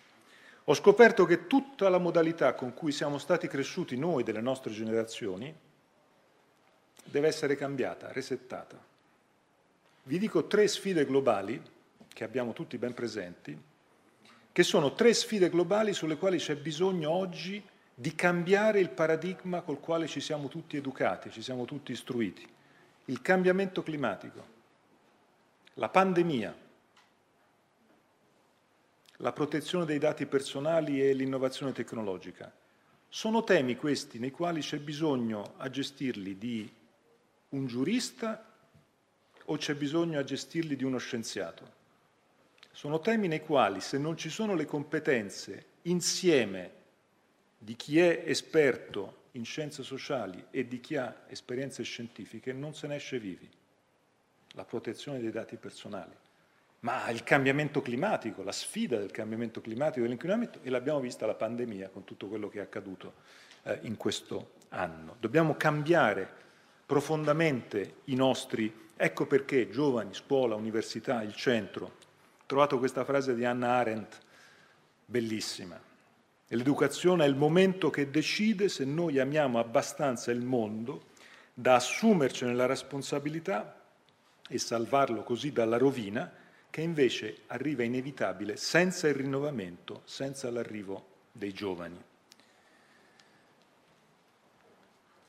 [0.66, 5.56] Ho scoperto che tutta la modalità con cui siamo stati cresciuti noi delle nostre generazioni
[7.04, 8.78] deve essere cambiata, resettata.
[10.04, 11.62] Vi dico tre sfide globali
[12.08, 13.68] che abbiamo tutti ben presenti
[14.52, 19.80] che sono tre sfide globali sulle quali c'è bisogno oggi di cambiare il paradigma col
[19.80, 22.46] quale ci siamo tutti educati, ci siamo tutti istruiti.
[23.06, 24.46] Il cambiamento climatico,
[25.76, 26.58] la pandemia,
[29.18, 32.52] la protezione dei dati personali e l'innovazione tecnologica.
[33.08, 36.70] Sono temi questi nei quali c'è bisogno a gestirli di
[37.50, 38.46] un giurista
[39.46, 41.78] o c'è bisogno a gestirli di uno scienziato?
[42.72, 46.72] Sono temi nei quali, se non ci sono le competenze insieme
[47.58, 52.88] di chi è esperto in scienze sociali e di chi ha esperienze scientifiche, non se
[52.88, 53.50] ne esce vivi.
[54.54, 56.16] La protezione dei dati personali.
[56.82, 61.34] Ma il cambiamento climatico, la sfida del cambiamento climatico e dell'inquinamento, e l'abbiamo vista la
[61.36, 63.16] pandemia con tutto quello che è accaduto
[63.64, 65.18] eh, in questo anno.
[65.20, 66.48] Dobbiamo cambiare
[66.90, 71.98] profondamente i nostri, ecco perché giovani, scuola, università, il centro,
[72.48, 74.18] trovato questa frase di Hannah Arendt,
[75.06, 75.80] bellissima.
[76.48, 81.10] L'educazione è il momento che decide se noi amiamo abbastanza il mondo
[81.54, 83.84] da assumercene la responsabilità
[84.50, 86.34] e salvarlo così dalla rovina,
[86.72, 92.04] che invece arriva inevitabile senza il rinnovamento, senza l'arrivo dei giovani.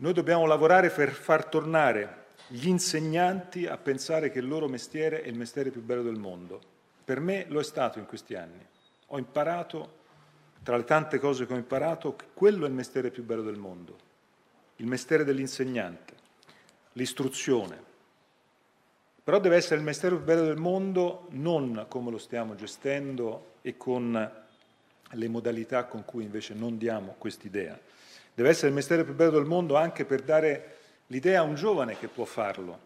[0.00, 5.28] Noi dobbiamo lavorare per far tornare gli insegnanti a pensare che il loro mestiere è
[5.28, 6.70] il mestiere più bello del mondo
[7.10, 8.64] per me lo è stato in questi anni.
[9.08, 9.98] Ho imparato,
[10.62, 13.56] tra le tante cose che ho imparato, che quello è il mestiere più bello del
[13.56, 13.96] mondo,
[14.76, 16.14] il mestiere dell'insegnante,
[16.92, 17.82] l'istruzione.
[19.24, 23.76] Però deve essere il mestiere più bello del mondo non come lo stiamo gestendo e
[23.76, 24.32] con
[25.10, 27.76] le modalità con cui invece non diamo quest'idea.
[28.40, 30.76] Deve essere il mestiere più bello del mondo anche per dare
[31.08, 32.78] l'idea a un giovane che può farlo,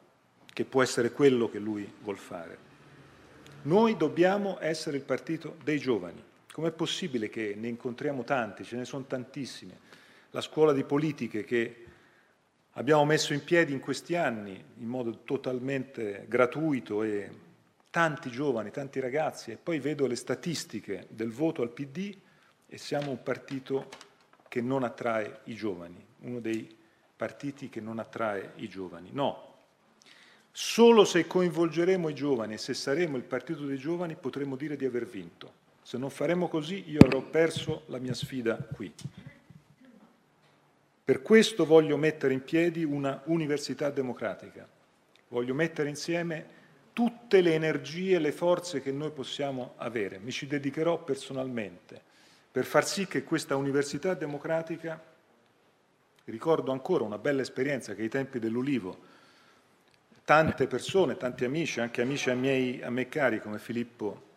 [0.53, 2.59] che può essere quello che lui vuol fare.
[3.62, 6.21] Noi dobbiamo essere il partito dei giovani.
[6.51, 8.64] Com'è possibile che ne incontriamo tanti?
[8.64, 9.79] Ce ne sono tantissime.
[10.33, 11.85] La scuola di politiche che
[12.73, 17.31] abbiamo messo in piedi in questi anni in modo totalmente gratuito e
[17.90, 22.12] tanti giovani, tanti ragazzi, e poi vedo le statistiche del voto al PD
[22.67, 23.88] e siamo un partito
[24.55, 26.77] che non attrae i giovani, uno dei
[27.17, 29.09] partiti che non attrae i giovani.
[29.11, 29.53] No,
[30.53, 34.85] Solo se coinvolgeremo i giovani e se saremo il partito dei giovani potremo dire di
[34.85, 35.53] aver vinto.
[35.83, 38.95] Se non faremo così io avrò perso la mia sfida qui.
[41.05, 44.69] Per questo voglio mettere in piedi una università democratica.
[45.31, 46.47] Voglio mettere insieme
[46.93, 50.21] tutte le energie e le forze che noi possiamo avere.
[50.21, 52.12] Mi ci dedicherò personalmente
[52.55, 55.03] per far sì che questa università democratica,
[56.27, 58.97] ricordo ancora una bella esperienza che ai tempi dell'Ulivo
[60.25, 64.29] tante persone, tanti amici, anche amici a, miei, a me cari come Filippo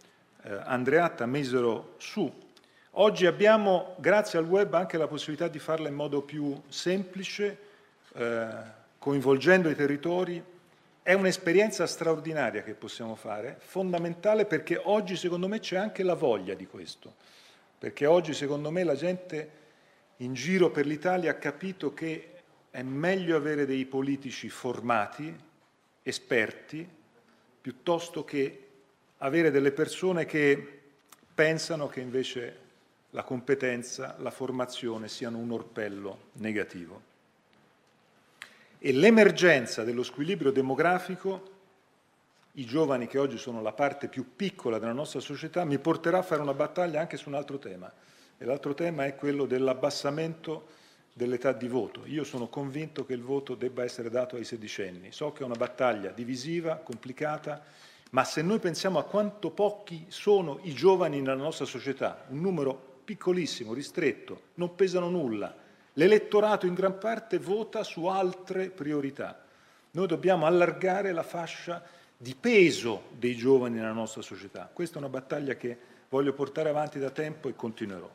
[0.41, 2.45] eh, Andreatta, misero su
[2.99, 7.59] Oggi abbiamo, grazie al web, anche la possibilità di farla in modo più semplice,
[8.15, 8.47] eh,
[8.97, 10.43] coinvolgendo i territori.
[11.03, 16.55] È un'esperienza straordinaria che possiamo fare, fondamentale perché oggi secondo me c'è anche la voglia
[16.55, 17.13] di questo,
[17.77, 19.51] perché oggi secondo me la gente
[20.17, 22.31] in giro per l'Italia ha capito che
[22.71, 25.35] è meglio avere dei politici formati,
[26.03, 26.87] esperti,
[27.61, 28.67] piuttosto che
[29.17, 30.81] avere delle persone che
[31.33, 32.65] pensano che invece
[33.11, 37.01] la competenza, la formazione siano un orpello negativo.
[38.79, 41.56] E l'emergenza dello squilibrio demografico,
[42.57, 46.23] i giovani che oggi sono la parte più piccola della nostra società, mi porterà a
[46.23, 47.91] fare una battaglia anche su un altro tema.
[48.37, 50.67] E l'altro tema è quello dell'abbassamento
[51.13, 52.01] dell'età di voto.
[52.05, 55.11] Io sono convinto che il voto debba essere dato ai sedicenni.
[55.11, 57.63] So che è una battaglia divisiva, complicata,
[58.11, 63.01] ma se noi pensiamo a quanto pochi sono i giovani nella nostra società, un numero
[63.03, 65.55] piccolissimo, ristretto, non pesano nulla,
[65.93, 69.43] l'elettorato in gran parte vota su altre priorità.
[69.91, 71.83] Noi dobbiamo allargare la fascia
[72.17, 74.69] di peso dei giovani nella nostra società.
[74.73, 75.77] Questa è una battaglia che
[76.09, 78.09] voglio portare avanti da tempo e continuerò.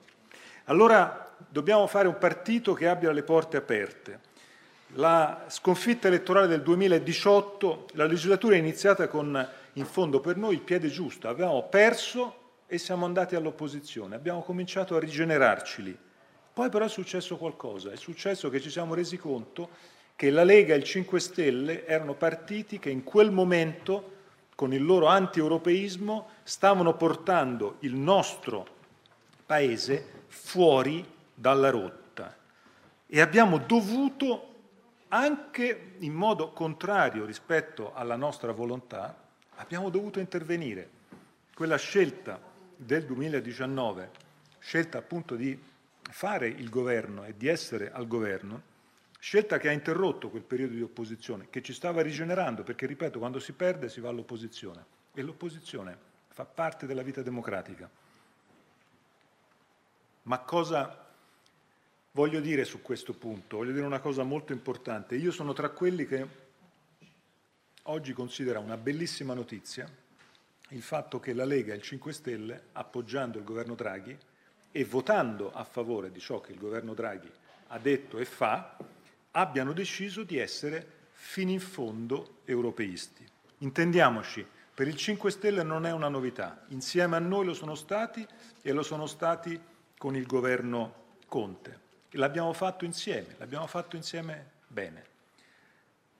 [0.65, 4.31] Allora dobbiamo fare un partito che abbia le porte aperte.
[4.97, 10.61] La sconfitta elettorale del 2018, la legislatura è iniziata con in fondo per noi il
[10.61, 11.29] piede giusto.
[11.29, 15.99] Avevamo perso e siamo andati all'opposizione, abbiamo cominciato a rigenerarci lì.
[16.53, 19.71] Poi però è successo qualcosa, è successo che ci siamo resi conto
[20.23, 24.19] che la Lega e il 5 Stelle erano partiti che in quel momento,
[24.55, 28.65] con il loro anti-europeismo, stavano portando il nostro
[29.45, 31.05] Paese fuori
[31.35, 32.37] dalla rotta.
[33.05, 34.55] E abbiamo dovuto,
[35.09, 39.21] anche in modo contrario rispetto alla nostra volontà,
[39.57, 40.89] abbiamo dovuto intervenire.
[41.53, 42.41] Quella scelta
[42.77, 44.11] del 2019,
[44.61, 45.61] scelta appunto di
[46.01, 48.71] fare il governo e di essere al governo,
[49.23, 53.39] scelta che ha interrotto quel periodo di opposizione, che ci stava rigenerando, perché ripeto, quando
[53.39, 57.89] si perde si va all'opposizione e l'opposizione fa parte della vita democratica.
[60.23, 61.07] Ma cosa
[62.11, 63.59] voglio dire su questo punto?
[63.59, 65.15] Voglio dire una cosa molto importante.
[65.15, 66.27] Io sono tra quelli che
[67.85, 69.89] oggi considera una bellissima notizia
[70.71, 74.19] il fatto che la Lega e il 5 Stelle, appoggiando il governo Draghi
[74.73, 77.31] e votando a favore di ciò che il governo Draghi
[77.69, 78.77] ha detto e fa,
[79.33, 83.27] abbiano deciso di essere fino in fondo europeisti.
[83.59, 88.27] Intendiamoci, per il 5 Stelle non è una novità, insieme a noi lo sono stati
[88.61, 89.61] e lo sono stati
[89.97, 91.81] con il governo Conte.
[92.13, 95.11] L'abbiamo fatto insieme, l'abbiamo fatto insieme bene.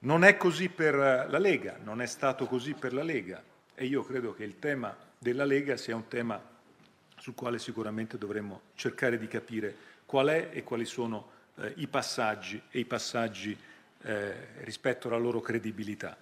[0.01, 3.43] Non è così per la Lega, non è stato così per la Lega
[3.75, 6.41] e io credo che il tema della Lega sia un tema
[7.17, 9.75] sul quale sicuramente dovremmo cercare di capire
[10.07, 13.57] qual è e quali sono eh, i passaggi e i passaggi
[14.03, 16.17] eh, rispetto alla loro credibilità.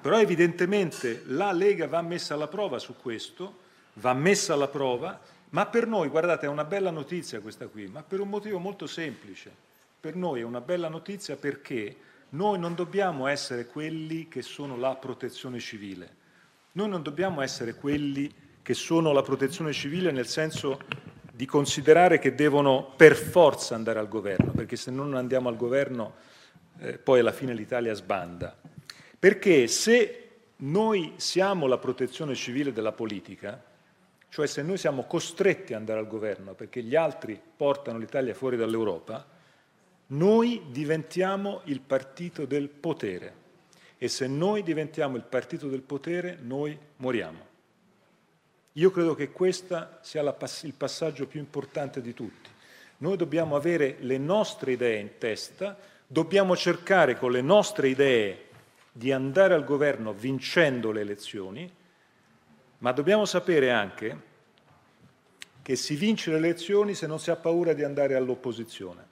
[0.00, 3.62] Però evidentemente la Lega va messa alla prova su questo,
[3.94, 5.20] va messa alla prova,
[5.50, 8.86] ma per noi, guardate, è una bella notizia questa qui, ma per un motivo molto
[8.86, 9.52] semplice.
[10.00, 11.96] Per noi è una bella notizia perché
[12.30, 16.22] noi non dobbiamo essere quelli che sono la protezione civile.
[16.72, 20.80] Noi non dobbiamo essere quelli che sono la protezione civile nel senso
[21.34, 26.14] di considerare che devono per forza andare al governo, perché se non andiamo al governo
[26.78, 28.56] eh, poi alla fine l'Italia sbanda.
[29.18, 33.60] Perché se noi siamo la protezione civile della politica,
[34.28, 38.56] cioè se noi siamo costretti ad andare al governo perché gli altri portano l'Italia fuori
[38.56, 39.26] dall'Europa,
[40.06, 43.42] noi diventiamo il partito del potere
[43.98, 47.53] e se noi diventiamo il partito del potere, noi moriamo.
[48.76, 52.50] Io credo che questo sia il passaggio più importante di tutti.
[52.98, 58.48] Noi dobbiamo avere le nostre idee in testa, dobbiamo cercare con le nostre idee
[58.90, 61.72] di andare al governo vincendo le elezioni,
[62.78, 64.32] ma dobbiamo sapere anche
[65.62, 69.06] che si vince le elezioni se non si ha paura di andare all'opposizione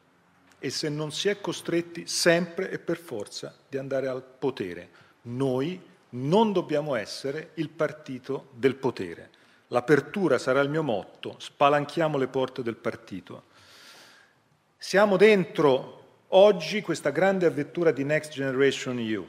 [0.58, 4.88] e se non si è costretti sempre e per forza di andare al potere.
[5.22, 5.80] Noi
[6.10, 9.40] non dobbiamo essere il partito del potere.
[9.72, 13.44] L'apertura sarà il mio motto, spalanchiamo le porte del partito.
[14.76, 19.26] Siamo dentro oggi questa grande avventura di Next Generation EU.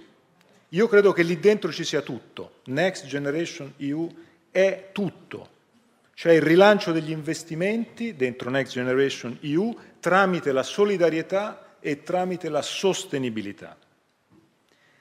[0.70, 2.56] Io credo che lì dentro ci sia tutto.
[2.66, 4.14] Next Generation EU
[4.52, 5.50] è tutto.
[6.14, 12.62] C'è il rilancio degli investimenti dentro Next Generation EU tramite la solidarietà e tramite la
[12.62, 13.78] sostenibilità.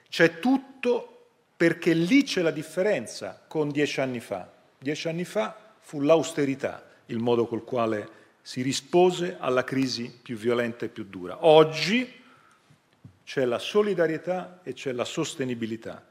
[0.07, 1.27] C'è tutto
[1.57, 4.52] perché lì c'è la differenza con dieci anni fa.
[4.83, 8.09] Dieci anni fa fu l'austerità il modo col quale
[8.41, 11.45] si rispose alla crisi più violenta e più dura.
[11.45, 12.21] Oggi
[13.23, 16.05] c'è la solidarietà e c'è la sostenibilità.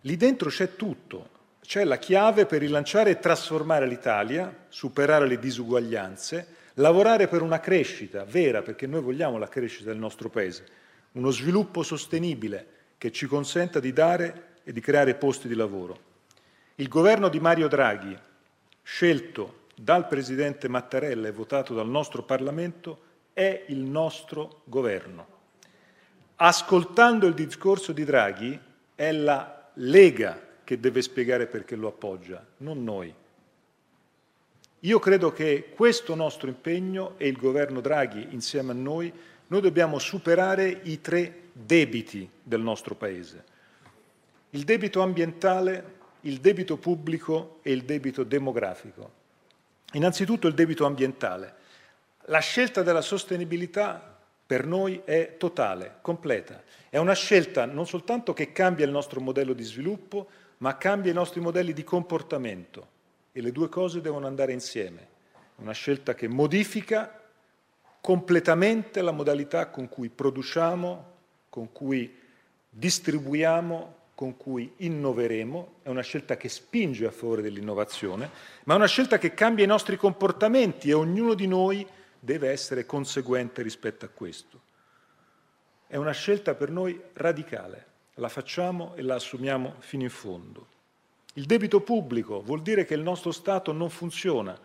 [0.00, 1.28] Lì dentro c'è tutto,
[1.60, 8.24] c'è la chiave per rilanciare e trasformare l'Italia, superare le disuguaglianze, lavorare per una crescita
[8.24, 10.66] vera, perché noi vogliamo la crescita del nostro Paese,
[11.12, 12.66] uno sviluppo sostenibile
[12.98, 16.10] che ci consenta di dare e di creare posti di lavoro.
[16.82, 18.18] Il governo di Mario Draghi,
[18.82, 22.98] scelto dal Presidente Mattarella e votato dal nostro Parlamento,
[23.32, 25.26] è il nostro governo.
[26.34, 28.58] Ascoltando il discorso di Draghi,
[28.96, 33.14] è la Lega che deve spiegare perché lo appoggia, non noi.
[34.80, 39.12] Io credo che questo nostro impegno e il governo Draghi insieme a noi,
[39.46, 43.44] noi dobbiamo superare i tre debiti del nostro Paese.
[44.50, 49.20] Il debito ambientale, il debito pubblico e il debito demografico.
[49.92, 51.54] Innanzitutto il debito ambientale.
[52.26, 56.62] La scelta della sostenibilità per noi è totale, completa.
[56.88, 61.14] È una scelta non soltanto che cambia il nostro modello di sviluppo, ma cambia i
[61.14, 62.88] nostri modelli di comportamento
[63.32, 65.08] e le due cose devono andare insieme.
[65.56, 67.20] Una scelta che modifica
[68.00, 71.10] completamente la modalità con cui produciamo,
[71.48, 72.18] con cui
[72.68, 78.30] distribuiamo, con cui innoveremo, è una scelta che spinge a favore dell'innovazione,
[78.66, 81.84] ma è una scelta che cambia i nostri comportamenti e ognuno di noi
[82.20, 84.60] deve essere conseguente rispetto a questo.
[85.88, 90.68] È una scelta per noi radicale la facciamo e la assumiamo fino in fondo.
[91.32, 94.56] Il debito pubblico vuol dire che il nostro Stato non funziona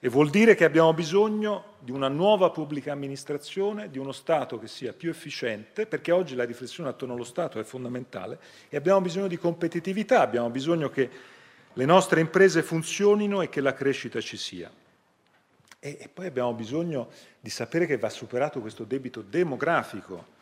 [0.00, 4.68] e vuol dire che abbiamo bisogno di una nuova pubblica amministrazione, di uno Stato che
[4.68, 8.38] sia più efficiente, perché oggi la riflessione attorno allo Stato è fondamentale
[8.68, 11.10] e abbiamo bisogno di competitività, abbiamo bisogno che
[11.72, 14.70] le nostre imprese funzionino e che la crescita ci sia.
[15.80, 20.36] E, e poi abbiamo bisogno di sapere che va superato questo debito demografico,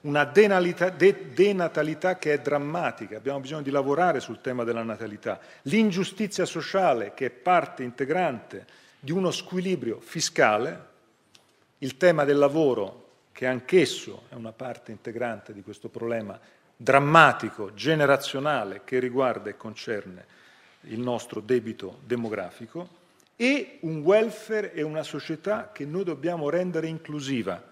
[0.00, 7.14] una denatalità che è drammatica, abbiamo bisogno di lavorare sul tema della natalità, l'ingiustizia sociale
[7.14, 8.66] che è parte integrante
[9.00, 10.86] di uno squilibrio fiscale,
[11.78, 16.38] il tema del lavoro che anch'esso è una parte integrante di questo problema
[16.76, 20.26] drammatico, generazionale, che riguarda e concerne
[20.82, 22.96] il nostro debito demografico,
[23.36, 27.62] e un welfare e una società che noi dobbiamo rendere inclusiva,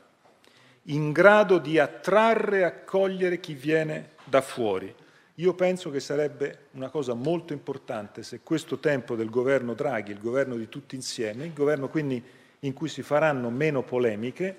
[0.84, 4.94] in grado di attrarre e accogliere chi viene da fuori.
[5.38, 10.20] Io penso che sarebbe una cosa molto importante se questo tempo del governo Draghi, il
[10.20, 12.22] governo di tutti insieme, il governo quindi
[12.60, 14.56] in cui si faranno meno polemiche,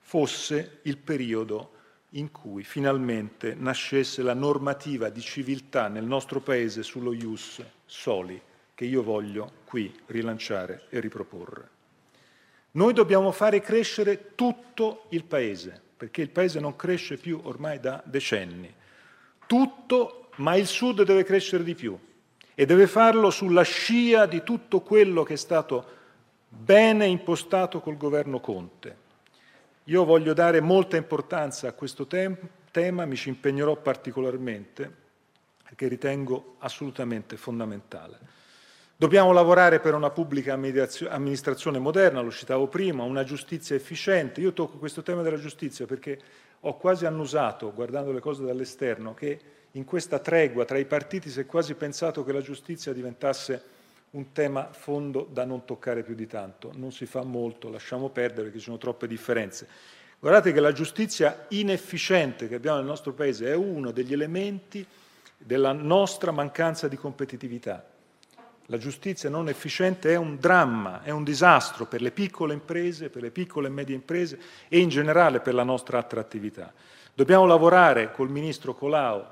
[0.00, 1.72] fosse il periodo
[2.10, 8.40] in cui finalmente nascesse la normativa di civiltà nel nostro Paese sullo ius soli,
[8.74, 11.68] che io voglio qui rilanciare e riproporre.
[12.72, 18.02] Noi dobbiamo fare crescere tutto il Paese, perché il Paese non cresce più ormai da
[18.06, 18.72] decenni.
[19.46, 21.98] Tutto, ma il Sud deve crescere di più
[22.54, 25.86] e deve farlo sulla scia di tutto quello che è stato
[26.48, 29.02] bene impostato col governo Conte.
[29.84, 32.36] Io voglio dare molta importanza a questo tem
[32.70, 35.02] tema, mi ci impegnerò particolarmente
[35.62, 38.18] perché ritengo assolutamente fondamentale.
[38.96, 44.40] Dobbiamo lavorare per una pubblica amministrazione moderna, lo citavo prima, una giustizia efficiente.
[44.40, 46.18] Io tocco questo tema della giustizia perché
[46.66, 49.40] ho quasi annusato, guardando le cose dall'esterno, che
[49.72, 53.62] in questa tregua tra i partiti si è quasi pensato che la giustizia diventasse
[54.10, 56.70] un tema fondo da non toccare più di tanto.
[56.74, 59.68] Non si fa molto, lasciamo perdere perché ci sono troppe differenze.
[60.18, 64.86] Guardate che la giustizia inefficiente che abbiamo nel nostro Paese è uno degli elementi
[65.36, 67.93] della nostra mancanza di competitività.
[68.68, 73.20] La giustizia non efficiente è un dramma, è un disastro per le piccole imprese, per
[73.20, 74.38] le piccole e medie imprese
[74.68, 76.72] e in generale per la nostra attrattività.
[77.12, 79.22] Dobbiamo lavorare col Ministro Colau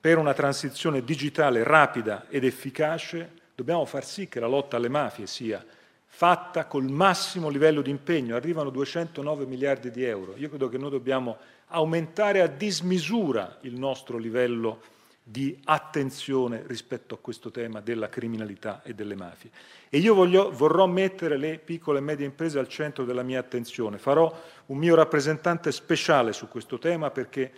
[0.00, 5.28] per una transizione digitale rapida ed efficace, dobbiamo far sì che la lotta alle mafie
[5.28, 5.64] sia
[6.04, 10.34] fatta col massimo livello di impegno, arrivano 209 miliardi di euro.
[10.36, 11.36] Io credo che noi dobbiamo
[11.68, 14.80] aumentare a dismisura il nostro livello
[15.22, 19.50] di attenzione rispetto a questo tema della criminalità e delle mafie.
[19.88, 23.98] E io voglio, vorrò mettere le piccole e medie imprese al centro della mia attenzione.
[23.98, 27.52] Farò un mio rappresentante speciale su questo tema perché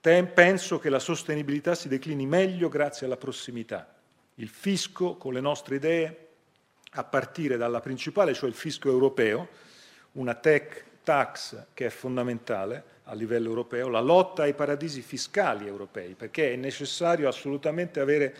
[0.00, 3.92] penso che la sostenibilità si declini meglio grazie alla prossimità.
[4.36, 6.28] Il fisco, con le nostre idee,
[6.92, 9.48] a partire dalla principale, cioè il fisco europeo,
[10.12, 16.14] una tech tax che è fondamentale, a livello europeo, la lotta ai paradisi fiscali europei,
[16.14, 18.34] perché è necessario assolutamente avere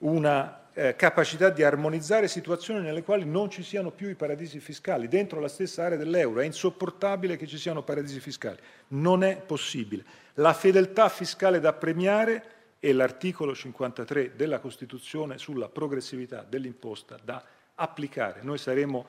[0.00, 5.06] una eh, capacità di armonizzare situazioni nelle quali non ci siano più i paradisi fiscali
[5.06, 6.40] dentro la stessa area dell'euro.
[6.40, 8.58] È insopportabile che ci siano paradisi fiscali.
[8.88, 10.04] Non è possibile.
[10.34, 12.44] La fedeltà fiscale da premiare
[12.80, 17.42] è l'articolo 53 della Costituzione sulla progressività dell'imposta da
[17.76, 18.40] applicare.
[18.42, 19.06] Noi saremo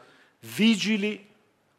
[0.56, 1.34] vigili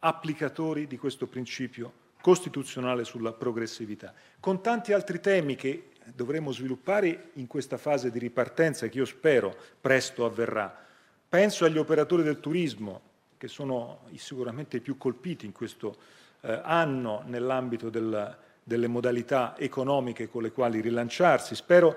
[0.06, 7.46] applicatori di questo principio costituzionale sulla progressività, con tanti altri temi che dovremo sviluppare in
[7.46, 10.84] questa fase di ripartenza che io spero presto avverrà.
[11.28, 13.00] Penso agli operatori del turismo,
[13.36, 15.96] che sono sicuramente i più colpiti in questo
[16.40, 21.54] eh, anno nell'ambito del, delle modalità economiche con le quali rilanciarsi.
[21.54, 21.96] Spero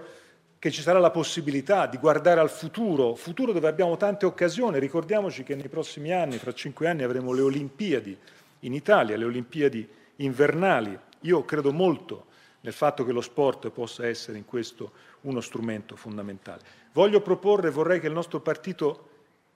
[0.60, 4.78] che ci sarà la possibilità di guardare al futuro, futuro dove abbiamo tante occasioni.
[4.78, 8.18] Ricordiamoci che nei prossimi anni, fra cinque anni, avremo le Olimpiadi
[8.60, 9.88] in Italia, le Olimpiadi
[10.18, 11.00] invernali.
[11.22, 12.26] Io credo molto
[12.62, 14.92] nel fatto che lo sport possa essere in questo
[15.22, 16.62] uno strumento fondamentale.
[16.92, 19.08] Voglio proporre, vorrei che il nostro partito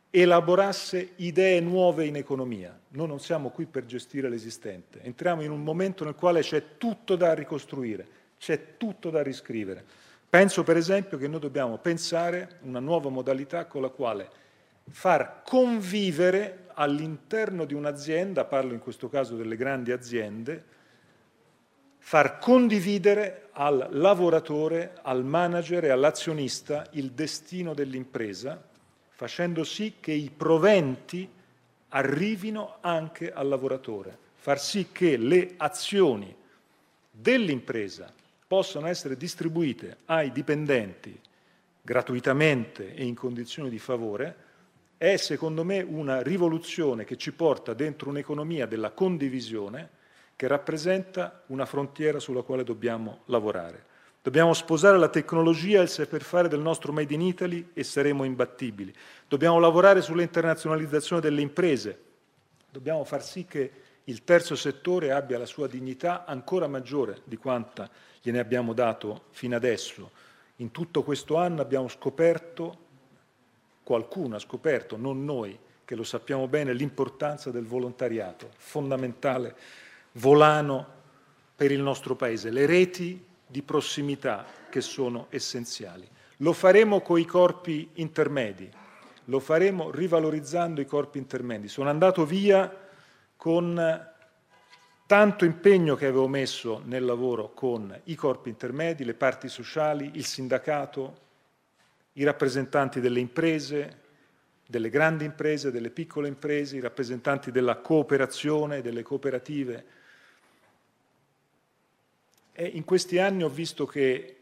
[0.10, 2.80] elaborasse idee nuove in economia.
[2.90, 7.18] Noi non siamo qui per gestire l'esistente, entriamo in un momento nel quale c'è tutto
[7.18, 9.84] da ricostruire, c'è tutto da riscrivere.
[10.34, 14.28] Penso per esempio che noi dobbiamo pensare una nuova modalità con la quale
[14.90, 20.64] far convivere all'interno di un'azienda, parlo in questo caso delle grandi aziende,
[22.00, 28.60] far condividere al lavoratore, al manager e all'azionista il destino dell'impresa,
[29.10, 31.32] facendo sì che i proventi
[31.90, 36.36] arrivino anche al lavoratore, far sì che le azioni
[37.12, 38.12] dell'impresa
[38.54, 41.20] possano essere distribuite ai dipendenti
[41.82, 44.36] gratuitamente e in condizioni di favore,
[44.96, 49.90] è secondo me una rivoluzione che ci porta dentro un'economia della condivisione
[50.36, 53.86] che rappresenta una frontiera sulla quale dobbiamo lavorare.
[54.22, 58.24] Dobbiamo sposare la tecnologia e il saper fare del nostro Made in Italy e saremo
[58.24, 58.94] imbattibili.
[59.28, 62.00] Dobbiamo lavorare sull'internazionalizzazione delle imprese.
[62.70, 63.72] Dobbiamo far sì che
[64.04, 67.90] il terzo settore abbia la sua dignità ancora maggiore di quanta
[68.24, 70.10] gliene abbiamo dato fino adesso.
[70.58, 72.78] In tutto questo anno abbiamo scoperto,
[73.84, 79.58] qualcuno ha scoperto, non noi, che lo sappiamo bene, l'importanza del volontariato, fondamentale
[80.14, 81.02] volano
[81.54, 86.08] per il nostro Paese, le reti di prossimità che sono essenziali.
[86.38, 88.72] Lo faremo con i corpi intermedi,
[89.26, 91.68] lo faremo rivalorizzando i corpi intermedi.
[91.68, 92.74] Sono andato via
[93.36, 94.13] con
[95.06, 100.26] tanto impegno che avevo messo nel lavoro con i corpi intermedi, le parti sociali, il
[100.26, 101.22] sindacato,
[102.14, 104.02] i rappresentanti delle imprese,
[104.66, 109.86] delle grandi imprese, delle piccole imprese, i rappresentanti della cooperazione, delle cooperative,
[112.56, 114.38] e in questi anni ho visto che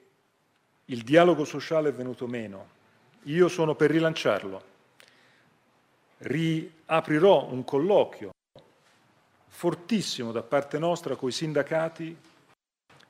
[0.85, 2.79] il dialogo sociale è venuto meno.
[3.23, 4.63] Io sono per rilanciarlo.
[6.17, 8.30] Riaprirò un colloquio
[9.61, 12.17] fortissimo da parte nostra con i sindacati,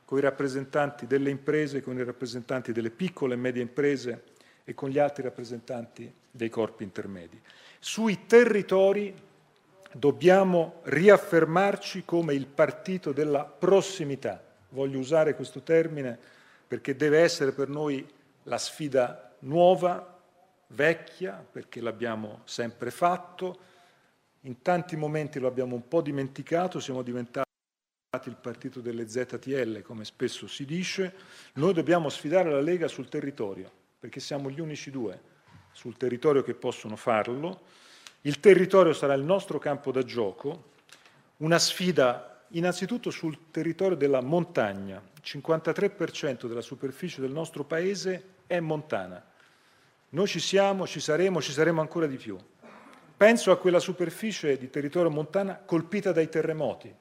[0.04, 4.24] con i rappresentanti delle imprese, con i rappresentanti delle piccole e medie imprese
[4.66, 7.42] e con gli altri rappresentanti dei corpi intermedi.
[7.80, 9.16] Sui territori
[9.94, 16.20] dobbiamo riaffermarci come il partito della prossimità voglio usare questo termine
[16.68, 18.06] perché deve essere per noi
[18.44, 20.20] la sfida nuova,
[20.68, 23.70] vecchia, perché l'abbiamo sempre fatto,
[24.42, 27.48] in tanti momenti lo abbiamo un po' dimenticato, siamo diventati
[28.26, 31.14] il partito delle ZTL, come spesso si dice,
[31.54, 35.30] noi dobbiamo sfidare la Lega sul territorio, perché siamo gli unici due
[35.72, 37.62] sul territorio che possono farlo.
[38.22, 40.70] Il territorio sarà il nostro campo da gioco,
[41.38, 45.02] una sfida Innanzitutto sul territorio della montagna.
[45.16, 49.24] Il 53% della superficie del nostro Paese è montana.
[50.10, 52.38] Noi ci siamo, ci saremo, ci saremo ancora di più.
[53.22, 56.92] Penso a quella superficie di territorio montana colpita dai terremoti.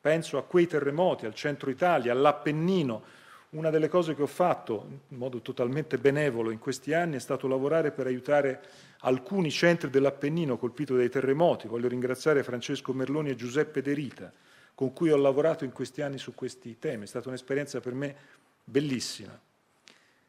[0.00, 3.04] Penso a quei terremoti al centro Italia, all'Appennino.
[3.50, 7.46] Una delle cose che ho fatto in modo totalmente benevolo in questi anni è stato
[7.46, 8.60] lavorare per aiutare
[9.02, 11.68] alcuni centri dell'Appennino colpito dai terremoti.
[11.68, 14.32] Voglio ringraziare Francesco Merloni e Giuseppe De Rita
[14.74, 17.04] con cui ho lavorato in questi anni su questi temi.
[17.04, 18.16] È stata un'esperienza per me
[18.64, 19.40] bellissima.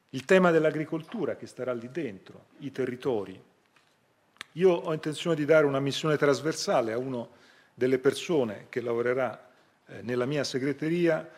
[0.10, 3.56] Il tema dell'agricoltura che starà lì dentro, i territori.
[4.58, 7.28] Io ho intenzione di dare una missione trasversale a una
[7.76, 9.50] delle persone che lavorerà
[9.86, 11.30] eh, nella mia segreteria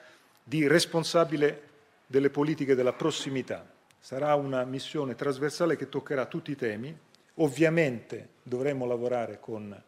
[0.41, 1.63] di responsabile
[2.07, 3.69] delle politiche della prossimità.
[3.99, 6.97] Sarà una missione trasversale che toccherà tutti i temi.
[7.35, 9.83] Ovviamente dovremo lavorare con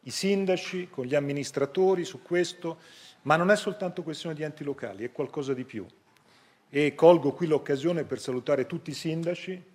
[0.00, 2.78] i sindaci, con gli amministratori su questo,
[3.22, 5.86] ma non è soltanto questione di enti locali, è qualcosa di più.
[6.68, 9.73] E colgo qui l'occasione per salutare tutti i sindaci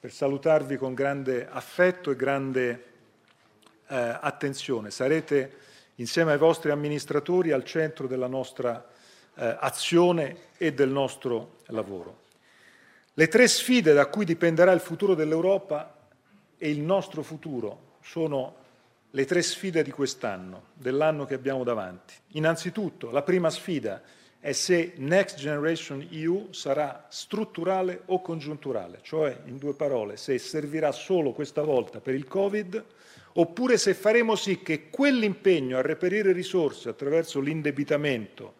[0.00, 2.84] per salutarvi con grande affetto e grande
[3.86, 4.90] eh, attenzione.
[4.90, 5.58] Sarete
[5.96, 8.88] insieme ai vostri amministratori al centro della nostra
[9.34, 12.28] eh, azione e del nostro lavoro.
[13.12, 15.94] Le tre sfide da cui dipenderà il futuro dell'Europa
[16.56, 18.56] e il nostro futuro sono
[19.10, 22.14] le tre sfide di quest'anno, dell'anno che abbiamo davanti.
[22.28, 24.00] Innanzitutto, la prima sfida
[24.40, 30.92] è se Next Generation EU sarà strutturale o congiunturale, cioè, in due parole, se servirà
[30.92, 32.84] solo questa volta per il Covid
[33.34, 38.54] oppure se faremo sì che quell'impegno a reperire risorse attraverso l'indebitamento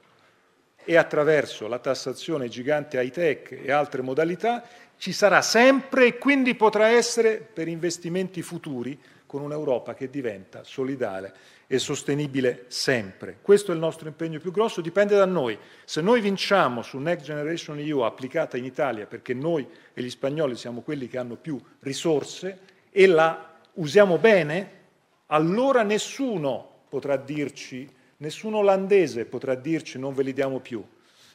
[0.84, 4.62] e attraverso la tassazione gigante high-tech e altre modalità
[4.96, 8.98] ci sarà sempre e quindi potrà essere per investimenti futuri
[9.30, 11.32] con un'Europa che diventa solidale
[11.68, 13.38] e sostenibile sempre.
[13.40, 15.56] Questo è il nostro impegno più grosso, dipende da noi.
[15.84, 19.64] Se noi vinciamo su Next Generation EU applicata in Italia, perché noi
[19.94, 22.58] e gli spagnoli siamo quelli che hanno più risorse,
[22.90, 24.78] e la usiamo bene,
[25.26, 30.84] allora nessuno potrà dirci, nessun olandese potrà dirci non ve li diamo più,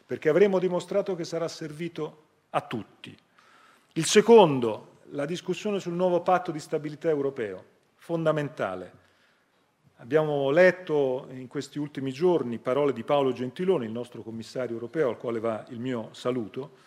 [0.06, 3.16] perché avremo dimostrato che sarà servito a tutti.
[3.94, 7.75] Il secondo, la discussione sul nuovo patto di stabilità europeo,
[8.06, 8.92] fondamentale.
[9.96, 15.18] Abbiamo letto in questi ultimi giorni parole di Paolo Gentiloni, il nostro commissario europeo, al
[15.18, 16.84] quale va il mio saluto.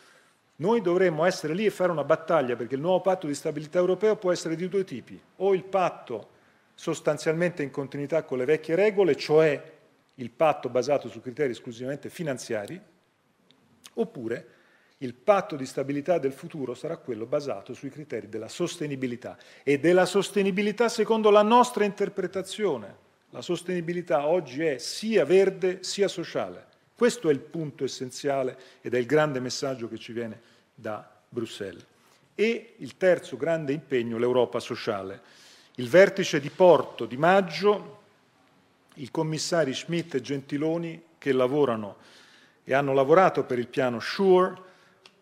[0.57, 4.14] Noi dovremmo essere lì e fare una battaglia perché il nuovo patto di stabilità europeo
[4.14, 5.21] può essere di due tipi.
[5.39, 6.29] O il patto
[6.77, 9.61] sostanzialmente in continuità con le vecchie regole, cioè
[10.14, 12.81] il patto basato su criteri esclusivamente finanziari,
[13.95, 14.47] oppure
[14.99, 20.07] il patto di stabilità del futuro sarà quello basato sui criteri della sostenibilità e della
[20.07, 23.07] sostenibilità secondo la nostra interpretazione.
[23.30, 26.66] La sostenibilità oggi è sia verde sia sociale.
[26.96, 30.40] Questo è il punto essenziale ed è il grande messaggio che ci viene
[30.74, 31.84] da Bruxelles.
[32.34, 35.20] E il terzo grande impegno, l'Europa sociale.
[35.76, 37.99] Il vertice di Porto di maggio,
[38.94, 41.99] i commissari Schmidt e Gentiloni che lavorano
[42.64, 44.66] e hanno lavorato per il piano SURE,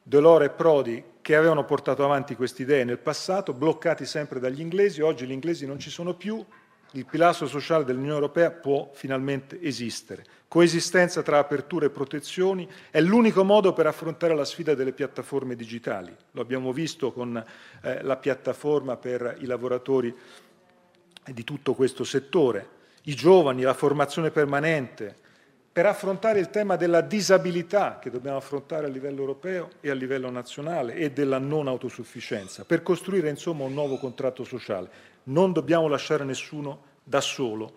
[0.08, 5.00] Delors e Prodi che avevano portato avanti queste idee nel passato, bloccati sempre dagli inglesi,
[5.00, 6.44] oggi gli inglesi non ci sono più,
[6.92, 10.24] il pilastro sociale dell'Unione Europea può finalmente esistere.
[10.46, 16.14] Coesistenza tra aperture e protezioni è l'unico modo per affrontare la sfida delle piattaforme digitali.
[16.30, 17.44] Lo abbiamo visto con
[17.82, 20.14] eh, la piattaforma per i lavoratori
[21.24, 22.68] di tutto questo settore,
[23.06, 25.16] i giovani, la formazione permanente,
[25.76, 30.30] per affrontare il tema della disabilità che dobbiamo affrontare a livello europeo e a livello
[30.30, 34.88] nazionale e della non autosufficienza, per costruire insomma un nuovo contratto sociale.
[35.24, 37.74] Non dobbiamo lasciare nessuno da solo.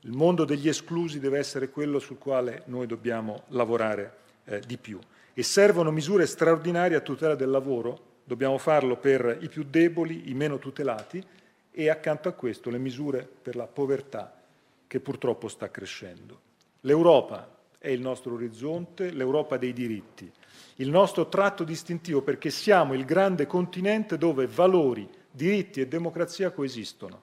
[0.00, 4.16] Il mondo degli esclusi deve essere quello sul quale noi dobbiamo lavorare
[4.46, 4.98] eh, di più.
[5.34, 10.32] E servono misure straordinarie a tutela del lavoro, dobbiamo farlo per i più deboli, i
[10.32, 11.22] meno tutelati
[11.70, 14.40] e accanto a questo le misure per la povertà
[14.86, 16.45] che purtroppo sta crescendo.
[16.86, 20.30] L'Europa è il nostro orizzonte, l'Europa dei diritti,
[20.76, 27.20] il nostro tratto distintivo perché siamo il grande continente dove valori, diritti e democrazia coesistono.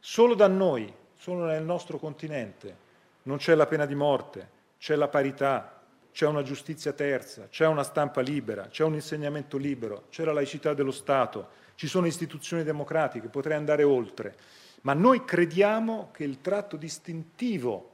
[0.00, 2.76] Solo da noi, solo nel nostro continente,
[3.24, 4.48] non c'è la pena di morte,
[4.78, 10.04] c'è la parità, c'è una giustizia terza, c'è una stampa libera, c'è un insegnamento libero,
[10.08, 14.34] c'è la laicità dello Stato, ci sono istituzioni democratiche, potrei andare oltre.
[14.82, 17.92] Ma noi crediamo che il tratto distintivo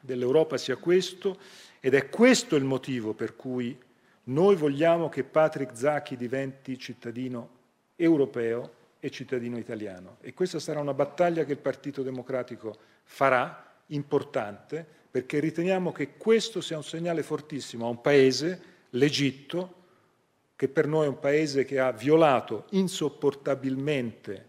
[0.00, 1.38] dell'Europa sia questo
[1.80, 3.78] ed è questo il motivo per cui
[4.24, 7.56] noi vogliamo che Patrick Zacchi diventi cittadino
[7.96, 10.18] europeo e cittadino italiano.
[10.20, 16.60] E questa sarà una battaglia che il Partito Democratico farà, importante, perché riteniamo che questo
[16.60, 19.74] sia un segnale fortissimo a un paese, l'Egitto,
[20.56, 24.46] che per noi è un paese che ha violato insopportabilmente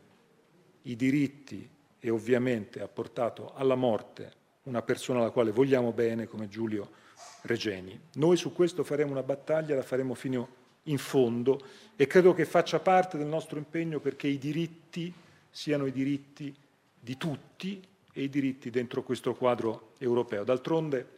[0.83, 1.69] i diritti
[1.99, 4.38] e ovviamente ha portato alla morte
[4.70, 6.91] una persona alla quale vogliamo bene come Giulio
[7.41, 7.99] Regeni.
[8.13, 11.61] Noi su questo faremo una battaglia, la faremo fino in fondo
[11.95, 15.13] e credo che faccia parte del nostro impegno perché i diritti
[15.49, 16.55] siano i diritti
[16.99, 20.43] di tutti e i diritti dentro questo quadro europeo.
[20.43, 21.17] D'altronde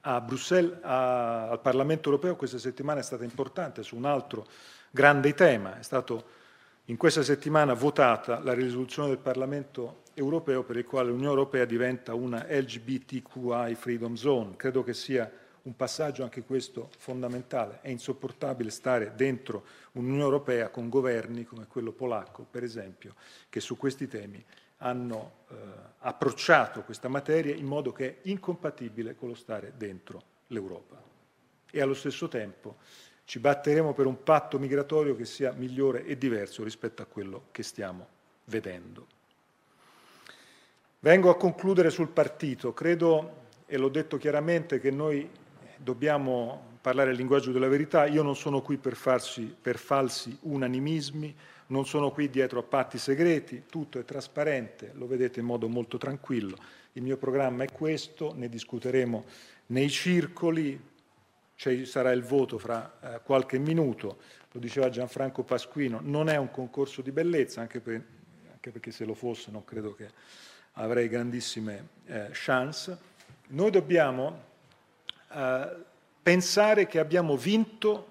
[0.00, 4.46] a Bruxelles, a, al Parlamento europeo questa settimana è stata importante su un altro
[4.90, 6.40] grande tema, è stato
[6.86, 12.14] in questa settimana votata la risoluzione del Parlamento europeo per il quale l'Unione Europea diventa
[12.14, 14.56] una LGBTQI freedom zone.
[14.56, 15.30] Credo che sia
[15.62, 17.78] un passaggio anche questo fondamentale.
[17.82, 23.14] È insopportabile stare dentro un'Unione Europea con governi come quello polacco, per esempio,
[23.48, 24.44] che su questi temi
[24.78, 25.54] hanno eh,
[25.98, 31.00] approcciato questa materia in modo che è incompatibile con lo stare dentro l'Europa.
[31.70, 32.76] E allo stesso tempo
[33.24, 37.62] ci batteremo per un patto migratorio che sia migliore e diverso rispetto a quello che
[37.62, 38.06] stiamo
[38.44, 39.20] vedendo.
[41.04, 42.72] Vengo a concludere sul partito.
[42.72, 45.28] Credo, e l'ho detto chiaramente, che noi
[45.76, 48.06] dobbiamo parlare il linguaggio della verità.
[48.06, 51.34] Io non sono qui per, farsi, per falsi unanimismi,
[51.66, 55.98] non sono qui dietro a patti segreti, tutto è trasparente, lo vedete in modo molto
[55.98, 56.56] tranquillo.
[56.92, 59.24] Il mio programma è questo, ne discuteremo
[59.66, 60.80] nei circoli,
[61.56, 64.18] ci sarà il voto fra eh, qualche minuto,
[64.52, 68.00] lo diceva Gianfranco Pasquino, non è un concorso di bellezza, anche, per,
[68.52, 70.08] anche perché se lo fosse non credo che
[70.72, 72.96] avrei grandissime eh, chance.
[73.48, 74.42] Noi dobbiamo
[75.32, 75.76] eh,
[76.22, 78.10] pensare che abbiamo vinto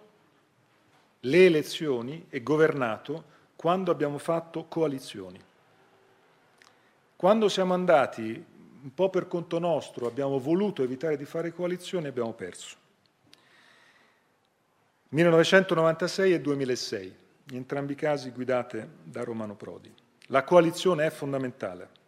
[1.22, 3.24] le elezioni e governato
[3.56, 5.40] quando abbiamo fatto coalizioni.
[7.16, 8.46] Quando siamo andati
[8.84, 12.78] un po' per conto nostro, abbiamo voluto evitare di fare coalizioni, abbiamo perso.
[15.10, 17.16] 1996 e 2006,
[17.52, 19.94] in entrambi i casi guidate da Romano Prodi.
[20.28, 22.00] La coalizione è fondamentale.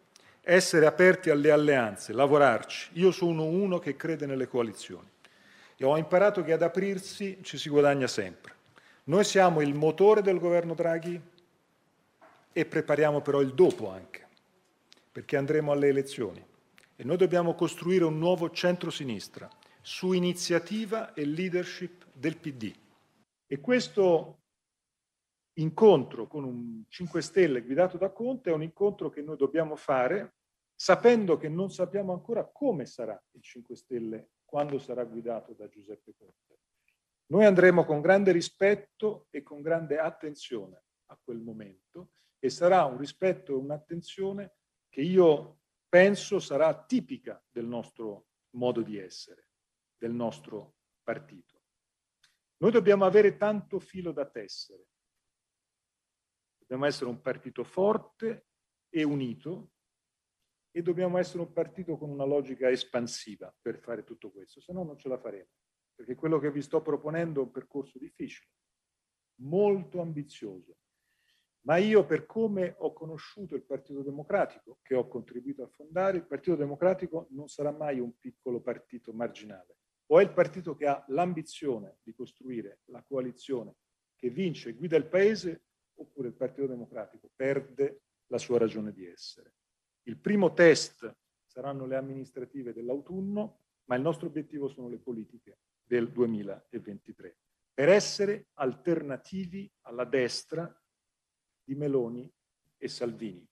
[0.46, 2.90] Essere aperti alle alleanze, lavorarci.
[2.94, 5.08] Io sono uno che crede nelle coalizioni
[5.74, 8.52] e ho imparato che ad aprirsi ci si guadagna sempre.
[9.04, 11.18] Noi siamo il motore del governo Draghi
[12.52, 14.26] e prepariamo però il dopo anche,
[15.10, 16.44] perché andremo alle elezioni
[16.96, 19.48] e noi dobbiamo costruire un nuovo centro-sinistra
[19.80, 22.70] su iniziativa e leadership del PD.
[23.46, 24.36] E questo
[25.54, 30.36] incontro con un 5 Stelle guidato da Conte è un incontro che noi dobbiamo fare
[30.74, 36.14] sapendo che non sappiamo ancora come sarà il 5 Stelle quando sarà guidato da Giuseppe
[36.16, 36.58] Conte.
[37.26, 42.98] Noi andremo con grande rispetto e con grande attenzione a quel momento e sarà un
[42.98, 44.56] rispetto e un'attenzione
[44.88, 49.48] che io penso sarà tipica del nostro modo di essere,
[49.96, 51.62] del nostro partito.
[52.58, 54.86] Noi dobbiamo avere tanto filo da tessere.
[56.74, 58.46] Dobbiamo essere un partito forte
[58.88, 59.74] e unito
[60.72, 64.82] e dobbiamo essere un partito con una logica espansiva per fare tutto questo, se no
[64.82, 65.50] non ce la faremo.
[65.94, 68.50] Perché quello che vi sto proponendo è un percorso difficile,
[69.42, 70.78] molto ambizioso,
[71.60, 76.26] ma io per come ho conosciuto il Partito Democratico, che ho contribuito a fondare, il
[76.26, 79.76] Partito Democratico non sarà mai un piccolo partito marginale.
[80.06, 83.76] O è il partito che ha l'ambizione di costruire la coalizione
[84.16, 85.63] che vince e guida il Paese,
[85.96, 89.54] oppure il Partito Democratico perde la sua ragione di essere.
[90.02, 91.14] Il primo test
[91.46, 97.38] saranno le amministrative dell'autunno, ma il nostro obiettivo sono le politiche del 2023,
[97.72, 100.66] per essere alternativi alla destra
[101.62, 102.30] di Meloni
[102.76, 103.46] e Salvini.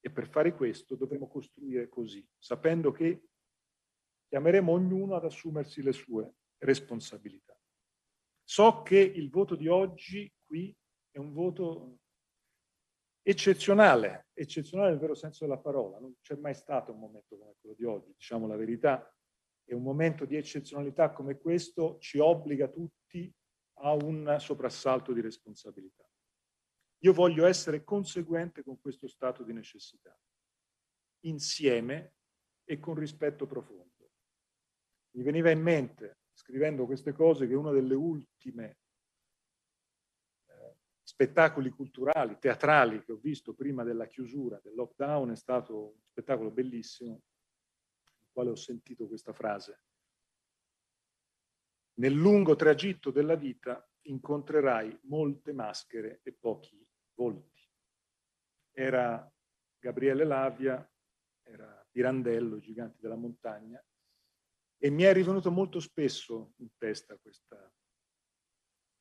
[0.00, 3.28] E per fare questo dovremo costruire così, sapendo che
[4.28, 7.58] chiameremo ognuno ad assumersi le sue responsabilità.
[8.42, 10.74] So che il voto di oggi qui
[11.14, 12.00] è un voto
[13.22, 16.00] eccezionale, eccezionale nel vero senso della parola.
[16.00, 19.08] Non c'è mai stato un momento come quello di oggi, diciamo la verità.
[19.66, 23.32] E un momento di eccezionalità come questo ci obbliga tutti
[23.78, 26.04] a un soprassalto di responsabilità.
[27.04, 30.18] Io voglio essere conseguente con questo stato di necessità,
[31.20, 32.16] insieme
[32.64, 34.10] e con rispetto profondo.
[35.12, 38.78] Mi veniva in mente, scrivendo queste cose, che una delle ultime
[41.04, 46.50] spettacoli culturali, teatrali che ho visto prima della chiusura del lockdown è stato un spettacolo
[46.50, 47.10] bellissimo,
[48.18, 49.82] nel quale ho sentito questa frase.
[51.96, 56.84] Nel lungo tragitto della vita incontrerai molte maschere e pochi
[57.14, 57.62] volti.
[58.72, 59.30] Era
[59.78, 60.90] Gabriele Lavia,
[61.42, 63.80] era Pirandello, i giganti della montagna,
[64.78, 67.72] e mi è rivenuto molto spesso in testa questa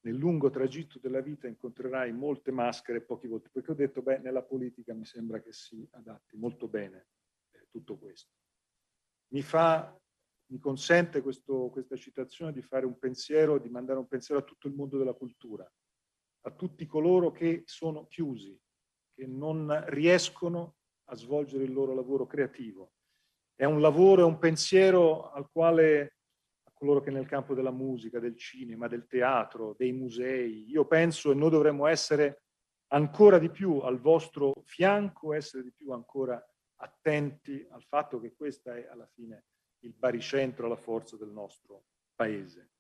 [0.03, 4.19] nel lungo tragitto della vita incontrerai molte maschere e pochi volti, perché ho detto, beh,
[4.19, 7.07] nella politica mi sembra che si adatti molto bene
[7.51, 8.31] eh, tutto questo.
[9.29, 9.97] Mi fa,
[10.47, 14.67] mi consente questo, questa citazione di fare un pensiero, di mandare un pensiero a tutto
[14.67, 15.69] il mondo della cultura,
[16.41, 18.59] a tutti coloro che sono chiusi,
[19.13, 20.75] che non riescono
[21.05, 22.91] a svolgere il loro lavoro creativo.
[23.55, 26.17] È un lavoro, è un pensiero al quale
[26.83, 31.33] coloro che nel campo della musica, del cinema, del teatro, dei musei, io penso e
[31.33, 32.43] noi dovremmo essere
[32.87, 36.45] ancora di più al vostro fianco, essere di più ancora
[36.81, 39.45] attenti al fatto che questa è alla fine
[39.83, 42.71] il baricentro, la forza del nostro paese.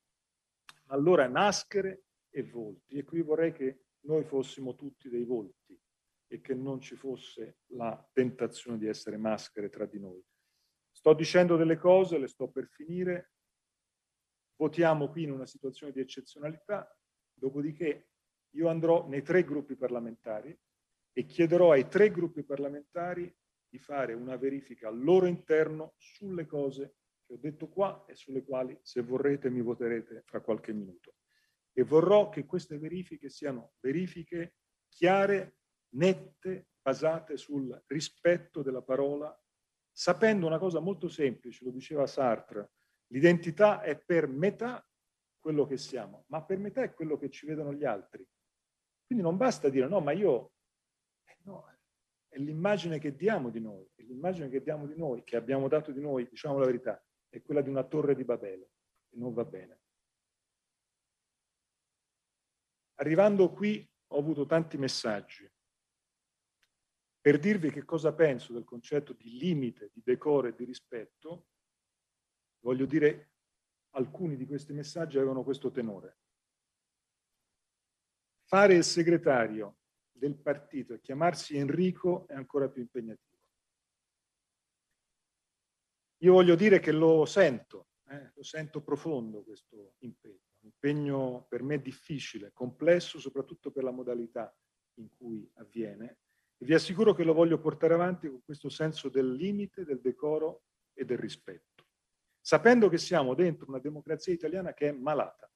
[0.87, 2.97] Allora maschere e volti.
[2.97, 5.79] E qui vorrei che noi fossimo tutti dei volti
[6.27, 10.21] e che non ci fosse la tentazione di essere maschere tra di noi.
[10.91, 13.31] Sto dicendo delle cose, le sto per finire.
[14.63, 16.89] Votiamo qui in una situazione di eccezionalità.
[17.33, 18.11] Dopodiché
[18.51, 20.57] io andrò nei tre gruppi parlamentari
[21.11, 23.29] e chiederò ai tre gruppi parlamentari
[23.67, 26.95] di fare una verifica al loro interno sulle cose
[27.25, 31.15] che ho detto qua e sulle quali, se vorrete, mi voterete fra qualche minuto.
[31.73, 34.55] E vorrò che queste verifiche siano verifiche
[34.87, 35.57] chiare,
[35.95, 39.37] nette, basate sul rispetto della parola,
[39.91, 42.71] sapendo una cosa molto semplice, lo diceva Sartre,
[43.13, 44.85] l'identità è per metà
[45.39, 48.27] quello che siamo, ma per metà è quello che ci vedono gli altri.
[49.05, 50.53] Quindi non basta dire no, ma io,
[51.25, 51.65] eh no,
[52.27, 55.91] è l'immagine che diamo di noi, è l'immagine che diamo di noi, che abbiamo dato
[55.91, 58.71] di noi, diciamo la verità, è quella di una torre di Babele,
[59.09, 59.81] e non va bene.
[62.95, 65.49] Arrivando qui ho avuto tanti messaggi
[67.19, 71.47] per dirvi che cosa penso del concetto di limite, di decoro e di rispetto,
[72.63, 73.31] voglio dire
[73.91, 76.17] alcuni di questi messaggi avevano questo tenore.
[78.45, 79.77] Fare il segretario
[80.11, 83.31] del partito e chiamarsi Enrico è ancora più impegnativo.
[86.23, 91.63] Io voglio dire che lo sento, eh, lo sento profondo questo impegno, un impegno per
[91.63, 94.55] me difficile, complesso, soprattutto per la modalità
[94.95, 96.19] in cui avviene,
[96.57, 100.63] e vi assicuro che lo voglio portare avanti con questo senso del limite, del decoro
[100.93, 101.72] e del rispetto,
[102.43, 105.49] sapendo che siamo dentro una democrazia italiana che è malata.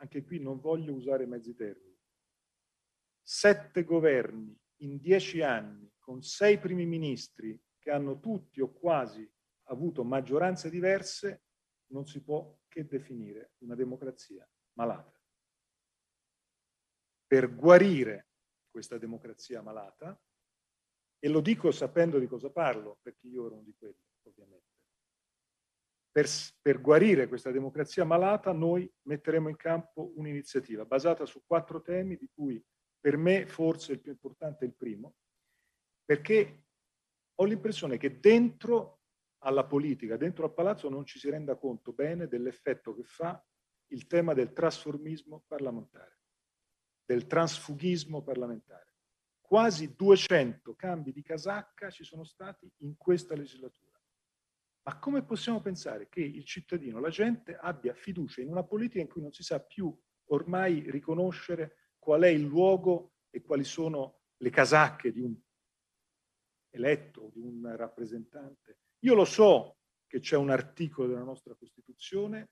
[0.00, 1.96] Anche qui non voglio usare mezzi termini.
[3.22, 9.30] Sette governi in dieci anni, con sei primi ministri che hanno tutti o quasi
[9.68, 11.44] avuto maggioranze diverse,
[11.92, 15.20] non si può che definire una democrazia malata.
[17.28, 18.30] Per guarire
[18.68, 20.20] questa democrazia malata,
[21.18, 24.75] e lo dico sapendo di cosa parlo, perché io ero uno di quelli, ovviamente.
[26.16, 26.26] Per,
[26.62, 32.30] per guarire questa democrazia malata noi metteremo in campo un'iniziativa basata su quattro temi, di
[32.32, 32.64] cui
[32.98, 35.16] per me forse il più importante è il primo,
[36.06, 36.64] perché
[37.34, 39.00] ho l'impressione che dentro
[39.42, 43.44] alla politica, dentro al palazzo non ci si renda conto bene dell'effetto che fa
[43.88, 46.16] il tema del trasformismo parlamentare
[47.06, 48.94] del transfughismo parlamentare.
[49.40, 53.85] Quasi 200 cambi di casacca ci sono stati in questa legislatura.
[54.86, 59.08] Ma come possiamo pensare che il cittadino, la gente, abbia fiducia in una politica in
[59.08, 59.92] cui non si sa più
[60.28, 65.36] ormai riconoscere qual è il luogo e quali sono le casacche di un
[66.70, 68.78] eletto, di un rappresentante?
[69.00, 72.50] Io lo so che c'è un articolo della nostra Costituzione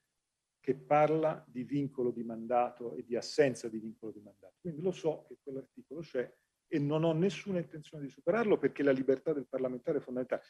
[0.59, 4.55] che parla di vincolo di mandato e di assenza di vincolo di mandato.
[4.61, 6.35] Quindi lo so che quell'articolo c'è
[6.67, 10.43] e non ho nessuna intenzione di superarlo perché la libertà del parlamentare è fondamentale.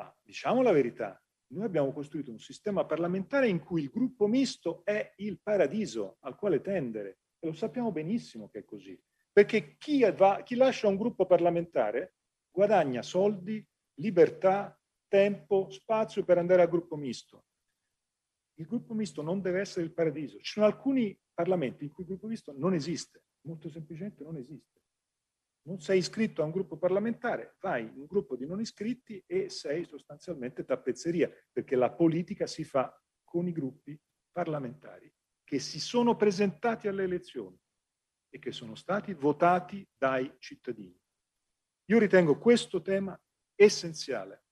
[0.00, 4.82] Ma diciamo la verità, noi abbiamo costruito un sistema parlamentare in cui il gruppo misto
[4.84, 8.98] è il paradiso al quale tendere e lo sappiamo benissimo che è così.
[9.30, 12.14] Perché chi, va, chi lascia un gruppo parlamentare
[12.50, 13.64] guadagna soldi,
[14.00, 14.74] libertà,
[15.06, 17.44] tempo, spazio per andare al gruppo misto
[18.60, 20.38] il gruppo misto non deve essere il paradiso.
[20.38, 24.82] Ci sono alcuni parlamenti in cui il gruppo misto non esiste, molto semplicemente non esiste.
[25.62, 29.50] Non sei iscritto a un gruppo parlamentare, vai in un gruppo di non iscritti e
[29.50, 33.98] sei sostanzialmente tappezzeria, perché la politica si fa con i gruppi
[34.32, 35.12] parlamentari
[35.44, 37.58] che si sono presentati alle elezioni
[38.28, 40.98] e che sono stati votati dai cittadini.
[41.86, 43.20] Io ritengo questo tema
[43.54, 44.44] essenziale.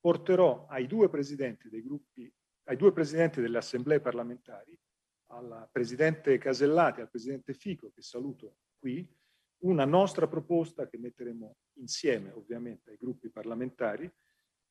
[0.00, 2.32] Porterò ai due presidenti dei gruppi
[2.64, 4.78] ai due presidenti delle assemblee parlamentari,
[5.32, 9.08] al presidente Casellati e al presidente Fico, che saluto qui,
[9.62, 14.10] una nostra proposta che metteremo insieme ovviamente ai gruppi parlamentari,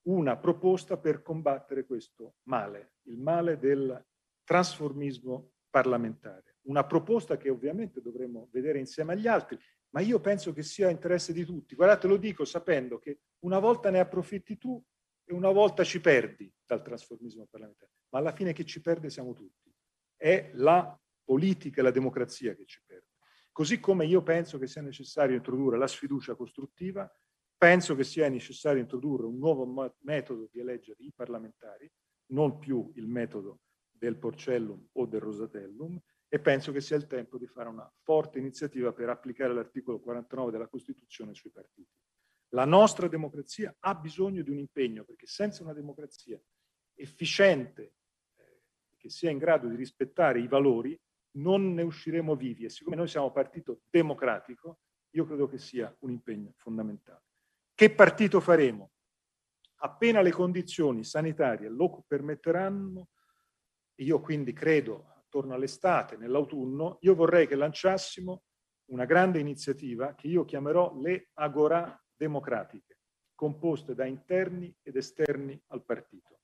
[0.04, 4.04] una proposta per combattere questo male, il male del
[4.44, 6.58] trasformismo parlamentare.
[6.64, 9.58] Una proposta che ovviamente dovremo vedere insieme agli altri,
[9.92, 11.76] ma io penso che sia interesse di tutti.
[11.76, 14.84] Guardate, lo dico sapendo che una volta ne approfitti tu
[15.24, 19.34] e una volta ci perdi dal trasformismo parlamentare, ma alla fine chi ci perde siamo
[19.34, 19.74] tutti.
[20.16, 23.11] È la politica e la democrazia che ci perde.
[23.52, 27.12] Così come io penso che sia necessario introdurre la sfiducia costruttiva,
[27.58, 31.91] penso che sia necessario introdurre un nuovo metodo di eleggere i parlamentari,
[32.28, 37.38] non più il metodo del porcellum o del rosatellum, e penso che sia il tempo
[37.38, 41.91] di fare una forte iniziativa per applicare l'articolo 49 della Costituzione sui partiti.
[42.54, 46.41] La nostra democrazia ha bisogno di un impegno, perché senza una democrazia
[46.95, 47.95] efficiente,
[48.38, 48.62] eh,
[48.97, 50.97] che sia in grado di rispettare i valori,
[51.34, 52.66] non ne usciremo vivi.
[52.66, 54.80] E siccome noi siamo partito democratico,
[55.12, 57.24] io credo che sia un impegno fondamentale.
[57.74, 58.92] Che partito faremo?
[59.84, 63.10] Appena le condizioni sanitarie lo permetteranno,
[63.96, 68.44] io quindi credo attorno all'estate, nell'autunno, io vorrei che lanciassimo
[68.92, 73.00] una grande iniziativa che io chiamerò le Agora democratiche,
[73.34, 76.40] composte da interni ed esterni al partito.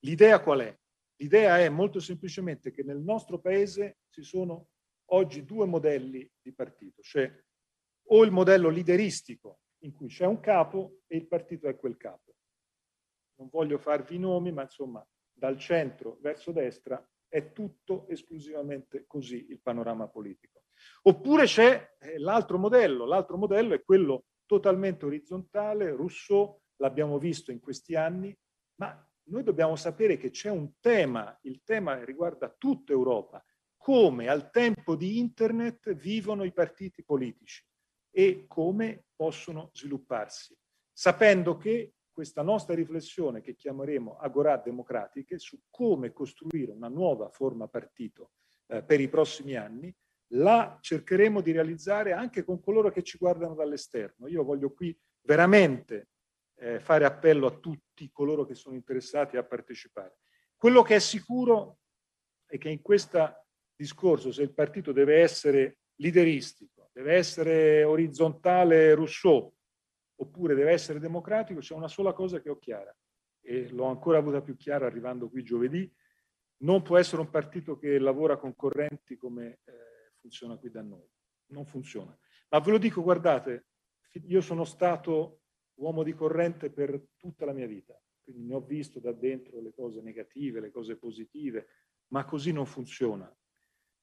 [0.00, 0.80] L'idea qual è?
[1.16, 4.68] L'idea è molto semplicemente che nel nostro paese ci sono
[5.12, 7.30] oggi due modelli di partito, cioè
[8.08, 12.34] o il modello lideristico in cui c'è un capo e il partito è quel capo.
[13.36, 19.46] Non voglio farvi i nomi, ma insomma dal centro verso destra è tutto esclusivamente così
[19.48, 20.64] il panorama politico.
[21.02, 27.60] Oppure c'è eh, l'altro modello, l'altro modello è quello totalmente orizzontale, Rousseau, l'abbiamo visto in
[27.60, 28.36] questi anni,
[28.80, 33.44] ma noi dobbiamo sapere che c'è un tema, il tema riguarda tutta Europa,
[33.76, 37.64] come al tempo di Internet vivono i partiti politici
[38.10, 40.56] e come possono svilupparsi,
[40.92, 47.68] sapendo che questa nostra riflessione che chiameremo Agorà Democratiche su come costruire una nuova forma
[47.68, 48.32] partito
[48.66, 49.94] eh, per i prossimi anni,
[50.34, 54.28] la cercheremo di realizzare anche con coloro che ci guardano dall'esterno.
[54.28, 56.10] Io voglio qui veramente
[56.62, 60.18] eh, fare appello a tutti coloro che sono interessati a partecipare.
[60.56, 61.78] Quello che è sicuro
[62.46, 69.52] è che in questo discorso, se il partito deve essere lideristico, deve essere orizzontale Rousseau,
[70.16, 72.96] oppure deve essere democratico, c'è una sola cosa che ho chiara
[73.40, 75.92] e l'ho ancora avuta più chiara arrivando qui giovedì,
[76.58, 81.04] non può essere un partito che lavora con correnti come eh, funziona qui da noi.
[81.46, 82.16] Non funziona.
[82.50, 83.66] Ma ve lo dico, guardate,
[84.26, 85.41] io sono stato
[85.74, 89.72] uomo di corrente per tutta la mia vita, quindi ne ho visto da dentro le
[89.72, 91.66] cose negative, le cose positive,
[92.08, 93.34] ma così non funziona.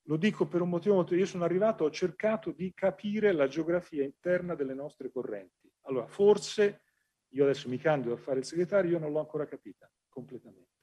[0.03, 1.15] Lo dico per un motivo molto...
[1.15, 5.71] Io sono arrivato, ho cercato di capire la geografia interna delle nostre correnti.
[5.81, 6.81] Allora, forse,
[7.29, 10.77] io adesso mi candido a fare il segretario, io non l'ho ancora capita completamente.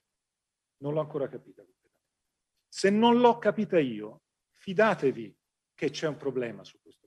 [0.78, 2.14] Non l'ho ancora capita completamente.
[2.68, 4.22] Se non l'ho capita io,
[4.52, 5.36] fidatevi
[5.74, 7.05] che c'è un problema su questo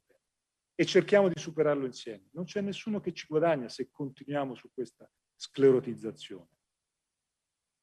[0.79, 2.29] e cerchiamo di superarlo insieme.
[2.31, 6.47] Non c'è nessuno che ci guadagna se continuiamo su questa sclerotizzazione.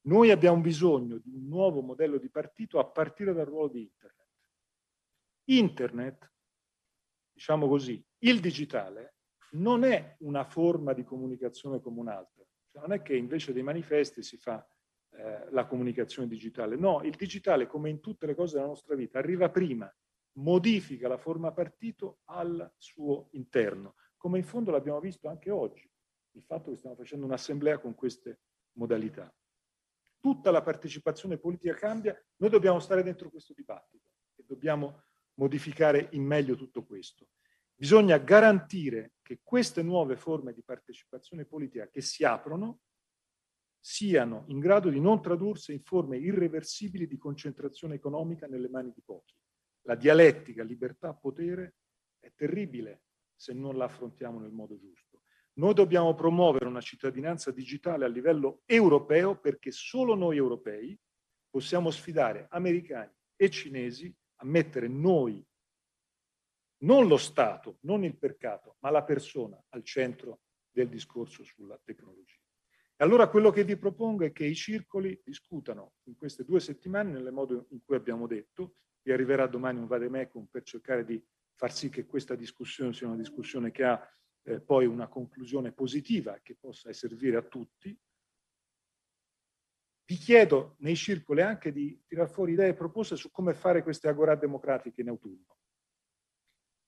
[0.06, 4.28] Noi abbiamo bisogno di un nuovo modello di partito a partire dal ruolo di Internet.
[5.44, 6.32] Internet,
[7.34, 9.16] diciamo così, il digitale
[9.50, 12.46] non è una forma di comunicazione come un'altra.
[12.70, 14.66] Cioè non è che invece dei manifesti si fa
[15.10, 16.76] eh, la comunicazione digitale.
[16.76, 19.94] No, il digitale, come in tutte le cose della nostra vita, arriva prima,
[20.36, 25.88] modifica la forma partito al suo interno, come in fondo l'abbiamo visto anche oggi,
[26.32, 28.40] il fatto che stiamo facendo un'assemblea con queste
[28.72, 29.32] modalità.
[30.20, 36.24] Tutta la partecipazione politica cambia, noi dobbiamo stare dentro questo dibattito e dobbiamo modificare in
[36.24, 37.28] meglio tutto questo.
[37.74, 42.80] Bisogna garantire che queste nuove forme di partecipazione politica che si aprono
[43.78, 49.02] siano in grado di non tradursi in forme irreversibili di concentrazione economica nelle mani di
[49.04, 49.34] pochi.
[49.86, 51.76] La dialettica libertà-potere
[52.18, 53.02] è terribile
[53.36, 55.22] se non la affrontiamo nel modo giusto.
[55.54, 60.98] Noi dobbiamo promuovere una cittadinanza digitale a livello europeo perché solo noi europei
[61.48, 65.46] possiamo sfidare americani e cinesi a mettere noi,
[66.78, 72.40] non lo Stato, non il mercato, ma la persona al centro del discorso sulla tecnologia.
[72.96, 77.12] E allora quello che vi propongo è che i circoli discutano in queste due settimane
[77.12, 78.76] nel modo in cui abbiamo detto,
[79.06, 83.16] vi arriverà domani un vademecum per cercare di far sì che questa discussione sia una
[83.16, 87.96] discussione che ha eh, poi una conclusione positiva che possa servire a tutti,
[90.06, 94.08] vi chiedo nei circoli anche di tirar fuori idee e proposte su come fare queste
[94.08, 95.56] agorà democratiche in autunno.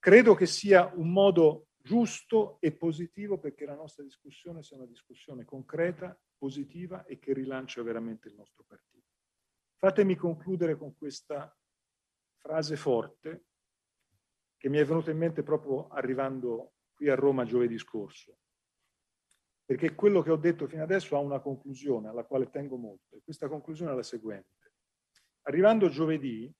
[0.00, 5.44] Credo che sia un modo giusto e positivo perché la nostra discussione sia una discussione
[5.44, 9.06] concreta, positiva e che rilancia veramente il nostro partito.
[9.76, 11.52] Fatemi concludere con questa
[12.40, 13.44] frase forte
[14.56, 18.38] che mi è venuta in mente proprio arrivando qui a Roma giovedì scorso
[19.68, 23.20] perché quello che ho detto fino adesso ha una conclusione alla quale tengo molto e
[23.22, 24.72] questa conclusione è la seguente.
[25.42, 26.50] Arrivando giovedì,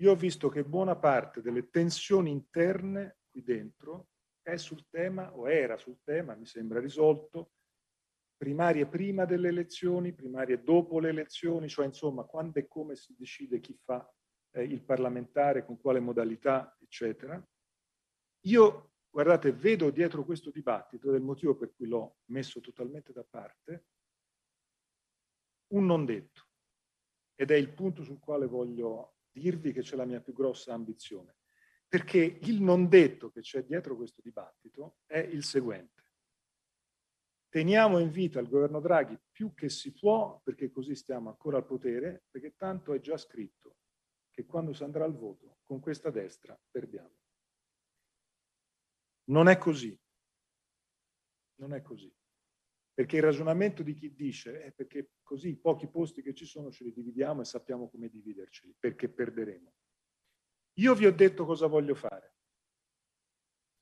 [0.00, 4.08] io ho visto che buona parte delle tensioni interne qui dentro
[4.42, 7.52] è sul tema, o era sul tema, mi sembra risolto,
[8.36, 13.58] primarie prima delle elezioni, primarie dopo le elezioni, cioè insomma quando e come si decide
[13.58, 14.06] chi fa
[14.54, 17.42] eh, il parlamentare, con quale modalità, eccetera.
[18.46, 23.84] Io Guardate, vedo dietro questo dibattito, del motivo per cui l'ho messo totalmente da parte,
[25.68, 26.48] un non detto.
[27.36, 31.36] Ed è il punto sul quale voglio dirvi che c'è la mia più grossa ambizione.
[31.86, 36.02] Perché il non detto che c'è dietro questo dibattito è il seguente.
[37.48, 41.66] Teniamo in vita il governo Draghi più che si può, perché così stiamo ancora al
[41.66, 43.76] potere, perché tanto è già scritto.
[44.34, 47.14] Che quando si andrà al voto con questa destra perdiamo.
[49.26, 49.96] Non è così.
[51.60, 52.12] Non è così.
[52.92, 56.70] Perché il ragionamento di chi dice è perché così i pochi posti che ci sono
[56.70, 59.72] ce li dividiamo e sappiamo come dividerceli, perché perderemo.
[60.78, 62.34] Io vi ho detto cosa voglio fare.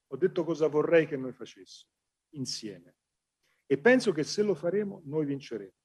[0.07, 1.91] Ho detto cosa vorrei che noi facessimo
[2.35, 2.97] insieme.
[3.65, 5.82] E penso che se lo faremo noi vinceremo.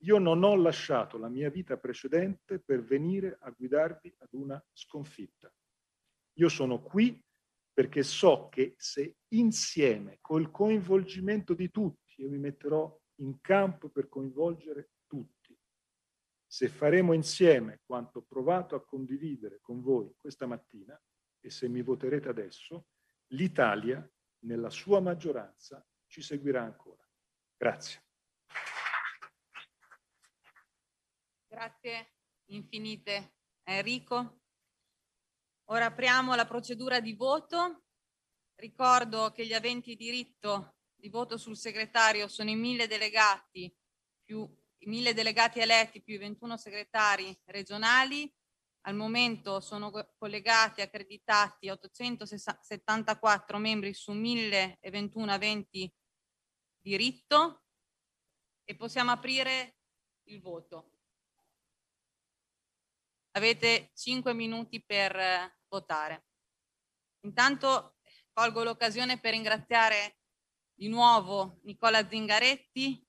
[0.00, 5.52] Io non ho lasciato la mia vita precedente per venire a guidarvi ad una sconfitta.
[6.34, 7.20] Io sono qui
[7.72, 14.08] perché so che se insieme, col coinvolgimento di tutti, io mi metterò in campo per
[14.08, 15.58] coinvolgere tutti,
[16.46, 20.98] se faremo insieme quanto ho provato a condividere con voi questa mattina
[21.40, 22.86] e se mi voterete adesso,
[23.32, 24.08] l'Italia
[24.44, 27.06] nella sua maggioranza ci seguirà ancora.
[27.56, 28.05] Grazie.
[31.56, 32.12] Grazie
[32.50, 34.42] infinite Enrico.
[35.70, 37.84] Ora apriamo la procedura di voto.
[38.56, 43.74] Ricordo che gli aventi diritto di voto sul segretario sono i mille delegati
[44.22, 44.46] più
[44.80, 48.30] i mille delegati eletti più i 21 segretari regionali.
[48.82, 55.90] Al momento sono collegati accreditati 874 membri su 1021 aventi
[56.78, 57.62] diritto
[58.62, 59.78] e possiamo aprire
[60.24, 60.90] il voto.
[63.36, 66.24] Avete cinque minuti per eh, votare.
[67.26, 67.96] Intanto
[68.32, 70.20] colgo l'occasione per ringraziare
[70.74, 73.06] di nuovo Nicola Zingaretti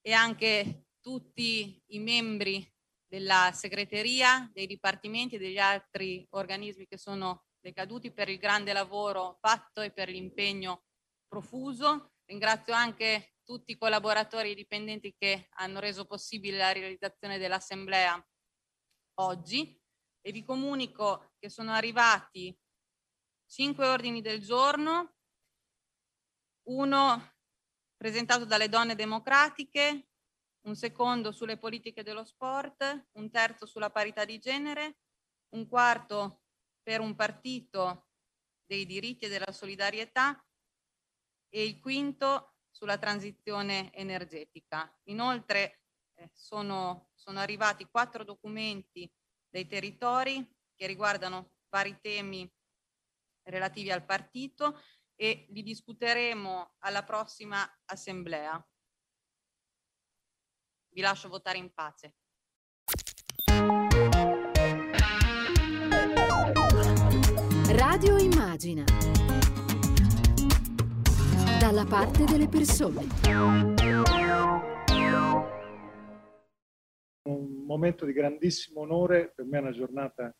[0.00, 2.68] e anche tutti i membri
[3.06, 9.38] della segreteria, dei dipartimenti e degli altri organismi che sono decaduti per il grande lavoro
[9.40, 10.86] fatto e per l'impegno
[11.28, 12.14] profuso.
[12.24, 18.20] Ringrazio anche tutti i collaboratori e i dipendenti che hanno reso possibile la realizzazione dell'assemblea
[19.16, 19.80] oggi
[20.20, 22.56] e vi comunico che sono arrivati
[23.46, 25.14] cinque ordini del giorno,
[26.68, 27.34] uno
[27.96, 30.08] presentato dalle donne democratiche,
[30.66, 34.98] un secondo sulle politiche dello sport, un terzo sulla parità di genere,
[35.54, 36.42] un quarto
[36.82, 38.08] per un partito
[38.66, 40.44] dei diritti e della solidarietà
[41.48, 44.92] e il quinto sulla transizione energetica.
[45.04, 45.82] Inoltre
[46.14, 49.10] eh, sono, sono arrivati quattro documenti
[49.48, 52.48] dei territori che riguardano vari temi
[53.48, 54.80] relativi al partito
[55.16, 58.64] e li discuteremo alla prossima assemblea.
[60.94, 62.14] Vi lascio votare in pace.
[67.72, 68.84] Radio Immagina.
[71.58, 73.08] Dalla parte delle persone
[77.66, 80.34] momento di grandissimo onore, per me è una giornata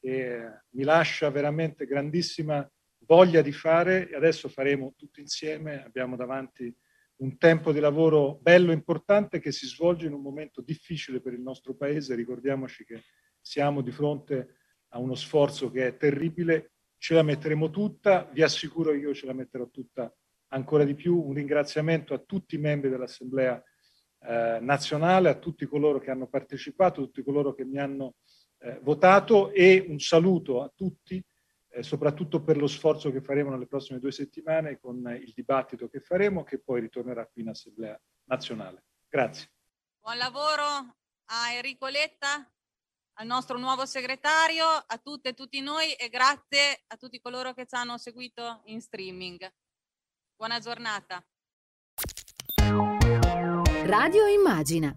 [0.00, 2.68] che mi lascia veramente grandissima
[3.06, 6.74] voglia di fare e adesso faremo tutto insieme, abbiamo davanti
[7.16, 11.34] un tempo di lavoro bello e importante che si svolge in un momento difficile per
[11.34, 13.02] il nostro paese, ricordiamoci che
[13.40, 14.56] siamo di fronte
[14.88, 19.34] a uno sforzo che è terribile, ce la metteremo tutta, vi assicuro io ce la
[19.34, 20.12] metterò tutta
[20.48, 23.62] ancora di più, un ringraziamento a tutti i membri dell'Assemblea
[24.22, 28.14] eh, nazionale, a tutti coloro che hanno partecipato, a tutti coloro che mi hanno
[28.58, 31.22] eh, votato e un saluto a tutti,
[31.68, 36.00] eh, soprattutto per lo sforzo che faremo nelle prossime due settimane con il dibattito che
[36.00, 38.84] faremo, che poi ritornerà qui in Assemblea nazionale.
[39.08, 39.50] Grazie.
[40.00, 42.50] Buon lavoro a Enrico Letta,
[43.14, 47.66] al nostro nuovo segretario, a tutte e tutti noi e grazie a tutti coloro che
[47.66, 49.50] ci hanno seguito in streaming.
[50.36, 51.24] Buona giornata.
[53.90, 54.94] Radio Immagina